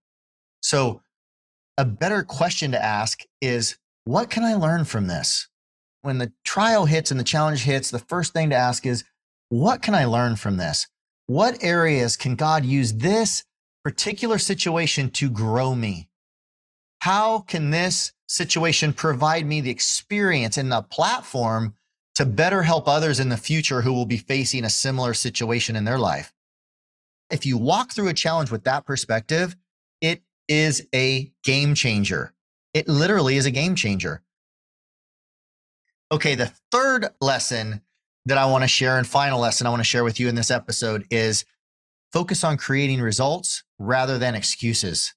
So, 0.61 1.01
a 1.77 1.85
better 1.85 2.23
question 2.23 2.71
to 2.71 2.83
ask 2.83 3.21
is 3.41 3.77
what 4.05 4.29
can 4.29 4.43
I 4.43 4.55
learn 4.55 4.85
from 4.85 5.07
this? 5.07 5.47
When 6.01 6.17
the 6.17 6.33
trial 6.43 6.85
hits 6.85 7.11
and 7.11 7.19
the 7.19 7.23
challenge 7.23 7.63
hits, 7.63 7.89
the 7.89 7.99
first 7.99 8.33
thing 8.33 8.49
to 8.49 8.55
ask 8.55 8.85
is, 8.85 9.03
what 9.49 9.81
can 9.81 9.95
I 9.95 10.05
learn 10.05 10.35
from 10.35 10.57
this? 10.57 10.87
What 11.27 11.63
areas 11.63 12.17
can 12.17 12.35
God 12.35 12.65
use 12.65 12.93
this 12.93 13.45
particular 13.83 14.37
situation 14.37 15.09
to 15.11 15.29
grow 15.29 15.73
me? 15.75 16.09
How 16.99 17.39
can 17.39 17.69
this 17.69 18.11
situation 18.27 18.93
provide 18.93 19.45
me 19.45 19.61
the 19.61 19.69
experience 19.69 20.57
and 20.57 20.71
the 20.71 20.81
platform 20.81 21.75
to 22.15 22.25
better 22.25 22.63
help 22.63 22.87
others 22.87 23.19
in 23.19 23.29
the 23.29 23.37
future 23.37 23.81
who 23.81 23.93
will 23.93 24.05
be 24.05 24.17
facing 24.17 24.65
a 24.65 24.69
similar 24.69 25.13
situation 25.13 25.75
in 25.75 25.85
their 25.85 25.99
life? 25.99 26.33
if 27.33 27.45
you 27.45 27.57
walk 27.57 27.91
through 27.91 28.07
a 28.07 28.13
challenge 28.13 28.51
with 28.51 28.63
that 28.65 28.85
perspective, 28.85 29.55
it 30.01 30.21
is 30.47 30.87
a 30.93 31.31
game 31.43 31.73
changer. 31.73 32.32
It 32.73 32.87
literally 32.87 33.37
is 33.37 33.45
a 33.45 33.51
game 33.51 33.75
changer. 33.75 34.23
Okay, 36.11 36.35
the 36.35 36.51
third 36.71 37.07
lesson 37.21 37.81
that 38.25 38.37
I 38.37 38.45
want 38.45 38.63
to 38.63 38.67
share 38.67 38.97
and 38.97 39.05
final 39.05 39.39
lesson 39.39 39.67
I 39.67 39.69
want 39.69 39.81
to 39.81 39.85
share 39.85 40.03
with 40.03 40.19
you 40.19 40.29
in 40.29 40.35
this 40.35 40.51
episode 40.51 41.05
is 41.09 41.45
focus 42.11 42.43
on 42.43 42.57
creating 42.57 43.01
results 43.01 43.63
rather 43.79 44.17
than 44.17 44.35
excuses. 44.35 45.13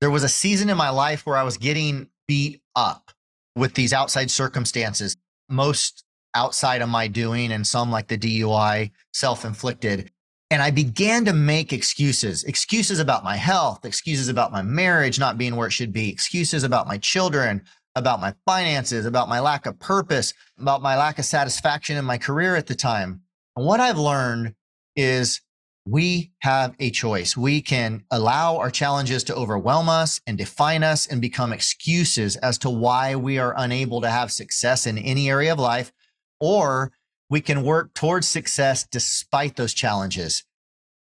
There 0.00 0.10
was 0.10 0.22
a 0.22 0.28
season 0.28 0.70
in 0.70 0.76
my 0.76 0.90
life 0.90 1.26
where 1.26 1.36
I 1.36 1.42
was 1.42 1.56
getting 1.56 2.08
beat 2.28 2.62
up 2.76 3.10
with 3.56 3.74
these 3.74 3.92
outside 3.92 4.30
circumstances, 4.30 5.16
most 5.48 6.04
outside 6.34 6.82
of 6.82 6.88
my 6.88 7.08
doing, 7.08 7.50
and 7.50 7.66
some 7.66 7.90
like 7.90 8.06
the 8.06 8.18
DUI, 8.18 8.92
self 9.12 9.44
inflicted. 9.44 10.12
And 10.50 10.62
I 10.62 10.70
began 10.70 11.26
to 11.26 11.34
make 11.34 11.72
excuses, 11.74 12.44
excuses 12.44 13.00
about 13.00 13.22
my 13.22 13.36
health, 13.36 13.84
excuses 13.84 14.28
about 14.28 14.50
my 14.50 14.62
marriage 14.62 15.18
not 15.18 15.36
being 15.36 15.56
where 15.56 15.66
it 15.66 15.72
should 15.72 15.92
be, 15.92 16.08
excuses 16.08 16.64
about 16.64 16.86
my 16.86 16.96
children, 16.96 17.62
about 17.94 18.20
my 18.20 18.34
finances, 18.46 19.04
about 19.04 19.28
my 19.28 19.40
lack 19.40 19.66
of 19.66 19.78
purpose, 19.78 20.32
about 20.58 20.80
my 20.80 20.96
lack 20.96 21.18
of 21.18 21.26
satisfaction 21.26 21.98
in 21.98 22.04
my 22.04 22.16
career 22.16 22.56
at 22.56 22.66
the 22.66 22.74
time. 22.74 23.20
And 23.56 23.66
what 23.66 23.80
I've 23.80 23.98
learned 23.98 24.54
is 24.96 25.42
we 25.84 26.32
have 26.40 26.74
a 26.78 26.90
choice. 26.90 27.36
We 27.36 27.60
can 27.60 28.04
allow 28.10 28.56
our 28.56 28.70
challenges 28.70 29.24
to 29.24 29.34
overwhelm 29.34 29.88
us 29.88 30.20
and 30.26 30.38
define 30.38 30.82
us 30.82 31.06
and 31.06 31.20
become 31.20 31.52
excuses 31.52 32.36
as 32.36 32.56
to 32.58 32.70
why 32.70 33.16
we 33.16 33.38
are 33.38 33.54
unable 33.56 34.00
to 34.00 34.10
have 34.10 34.30
success 34.32 34.86
in 34.86 34.96
any 34.96 35.28
area 35.28 35.52
of 35.52 35.58
life, 35.58 35.92
or 36.40 36.92
we 37.30 37.40
can 37.40 37.62
work 37.62 37.94
towards 37.94 38.26
success 38.26 38.86
despite 38.90 39.56
those 39.56 39.74
challenges. 39.74 40.44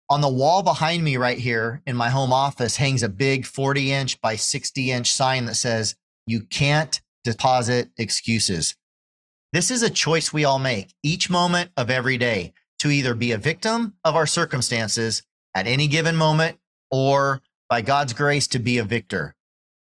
On 0.09 0.21
the 0.21 0.29
wall 0.29 0.61
behind 0.61 1.03
me, 1.03 1.15
right 1.17 1.37
here 1.37 1.81
in 1.85 1.95
my 1.95 2.09
home 2.09 2.33
office, 2.33 2.75
hangs 2.75 3.01
a 3.01 3.09
big 3.09 3.45
40 3.45 3.91
inch 3.91 4.21
by 4.21 4.35
60 4.35 4.91
inch 4.91 5.11
sign 5.11 5.45
that 5.45 5.55
says, 5.55 5.95
You 6.27 6.41
can't 6.41 7.01
deposit 7.23 7.91
excuses. 7.97 8.75
This 9.53 9.71
is 9.71 9.83
a 9.83 9.89
choice 9.89 10.31
we 10.31 10.45
all 10.45 10.59
make 10.59 10.93
each 11.03 11.29
moment 11.29 11.71
of 11.77 11.89
every 11.89 12.17
day 12.17 12.53
to 12.79 12.89
either 12.89 13.13
be 13.13 13.31
a 13.31 13.37
victim 13.37 13.93
of 14.03 14.15
our 14.15 14.25
circumstances 14.25 15.23
at 15.55 15.67
any 15.67 15.87
given 15.87 16.15
moment 16.15 16.57
or 16.89 17.41
by 17.69 17.81
God's 17.81 18.13
grace 18.13 18.47
to 18.47 18.59
be 18.59 18.77
a 18.77 18.83
victor. 18.83 19.35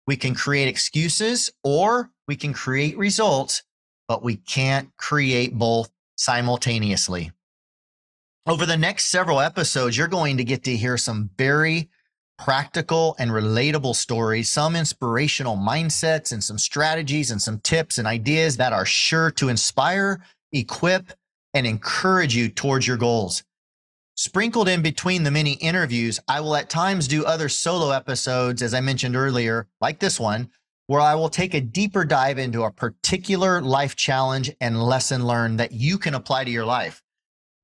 We 0.07 0.16
can 0.16 0.35
create 0.35 0.68
excuses 0.68 1.51
or 1.62 2.11
we 2.27 2.37
can 2.37 2.53
create 2.53 2.96
results, 2.96 3.62
but 4.09 4.22
we 4.22 4.37
can't 4.37 4.90
create 4.96 5.55
both 5.55 5.90
simultaneously. 6.16 7.31
Over 8.46 8.66
the 8.66 8.76
next 8.76 9.07
several 9.07 9.40
episodes, 9.40 9.96
you're 9.96 10.09
going 10.09 10.37
to 10.37 10.44
get 10.44 10.64
to 10.64 10.76
hear 10.76 10.96
some 10.96 11.31
very 11.37 11.88
practical 12.38 13.16
and 13.18 13.31
relatable 13.31 13.94
stories, 13.94 14.48
some 14.48 14.76
inspirational 14.76 15.57
mindsets, 15.57 16.33
and 16.33 16.42
some 16.42 16.59
strategies 16.59 17.31
and 17.31 17.40
some 17.40 17.59
tips 17.61 17.98
and 17.98 18.07
ideas 18.07 18.57
that 18.59 18.72
are 18.72 18.85
sure 18.85 19.31
to 19.33 19.48
inspire, 19.48 20.20
equip, 20.52 21.12
and 21.55 21.66
encourage 21.66 22.37
you 22.37 22.48
towards 22.48 22.87
your 22.87 22.98
goals. 22.98 23.42
Sprinkled 24.16 24.68
in 24.68 24.81
between 24.81 25.24
the 25.24 25.31
many 25.31 25.52
interviews, 25.55 26.20
I 26.29 26.40
will 26.40 26.57
at 26.57 26.70
times 26.70 27.09
do 27.09 27.24
other 27.24 27.48
solo 27.48 27.90
episodes, 27.90 28.62
as 28.62 28.74
I 28.74 28.81
mentioned 28.81 29.16
earlier, 29.16 29.66
like 29.81 29.98
this 29.98 30.20
one, 30.20 30.50
where 30.87 31.01
I 31.01 31.14
will 31.14 31.29
take 31.29 31.55
a 31.55 31.61
deeper 31.61 32.05
dive 32.05 32.38
into 32.38 32.62
a 32.62 32.70
particular 32.70 33.61
life 33.61 33.96
challenge 33.96 34.53
and 34.61 34.83
lesson 34.83 35.27
learned 35.27 35.61
that 35.61 35.72
you 35.72 35.99
can 35.99 36.14
apply 36.14 36.44
to 36.44 36.51
your 36.51 36.64
life. 36.64 37.03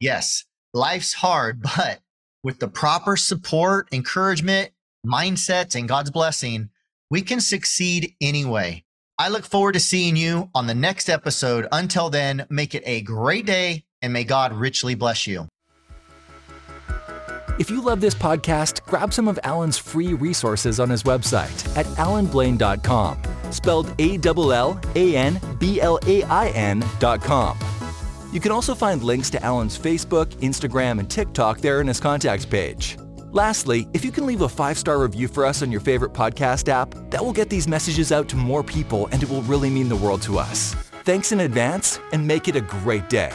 Yes, 0.00 0.44
life's 0.74 1.12
hard, 1.14 1.62
but 1.76 2.00
with 2.42 2.58
the 2.58 2.68
proper 2.68 3.16
support, 3.16 3.88
encouragement, 3.92 4.70
mindsets, 5.06 5.74
and 5.76 5.88
God's 5.88 6.10
blessing, 6.10 6.70
we 7.10 7.22
can 7.22 7.40
succeed 7.40 8.14
anyway. 8.20 8.84
I 9.18 9.28
look 9.28 9.44
forward 9.44 9.72
to 9.72 9.80
seeing 9.80 10.16
you 10.16 10.50
on 10.54 10.66
the 10.66 10.74
next 10.74 11.08
episode. 11.08 11.68
Until 11.70 12.10
then, 12.10 12.46
make 12.50 12.74
it 12.74 12.82
a 12.86 13.02
great 13.02 13.46
day 13.46 13.84
and 14.00 14.12
may 14.12 14.24
God 14.24 14.52
richly 14.52 14.94
bless 14.94 15.26
you. 15.26 15.46
If 17.58 17.70
you 17.70 17.82
love 17.82 18.00
this 18.00 18.14
podcast, 18.14 18.84
grab 18.86 19.12
some 19.12 19.28
of 19.28 19.38
Allan's 19.44 19.76
free 19.76 20.14
resources 20.14 20.80
on 20.80 20.88
his 20.88 21.02
website 21.02 21.76
at 21.76 21.84
allanblain.com, 21.96 23.22
spelled 23.50 23.94
A 23.98 24.18
L 24.24 24.52
L 24.52 24.80
A 24.94 25.16
N 25.16 25.40
B 25.58 25.80
L 25.80 25.98
A 26.06 26.22
I 26.24 26.48
N.com. 26.48 27.58
You 28.32 28.40
can 28.40 28.52
also 28.52 28.74
find 28.74 29.02
links 29.02 29.28
to 29.30 29.42
Allan's 29.42 29.78
Facebook, 29.78 30.26
Instagram, 30.36 30.98
and 30.98 31.10
TikTok 31.10 31.58
there 31.58 31.82
in 31.82 31.86
his 31.86 32.00
contacts 32.00 32.46
page. 32.46 32.96
Lastly, 33.32 33.86
if 33.92 34.02
you 34.02 34.12
can 34.12 34.24
leave 34.24 34.40
a 34.40 34.48
five 34.48 34.78
star 34.78 34.98
review 34.98 35.28
for 35.28 35.44
us 35.44 35.62
on 35.62 35.70
your 35.70 35.80
favorite 35.82 36.12
podcast 36.14 36.68
app, 36.68 36.94
that 37.10 37.22
will 37.22 37.32
get 37.34 37.50
these 37.50 37.68
messages 37.68 38.12
out 38.12 38.28
to 38.30 38.36
more 38.36 38.62
people 38.62 39.08
and 39.12 39.22
it 39.22 39.28
will 39.28 39.42
really 39.42 39.68
mean 39.68 39.90
the 39.90 39.96
world 39.96 40.22
to 40.22 40.38
us. 40.38 40.74
Thanks 41.04 41.32
in 41.32 41.40
advance 41.40 42.00
and 42.12 42.26
make 42.26 42.48
it 42.48 42.56
a 42.56 42.60
great 42.62 43.10
day. 43.10 43.32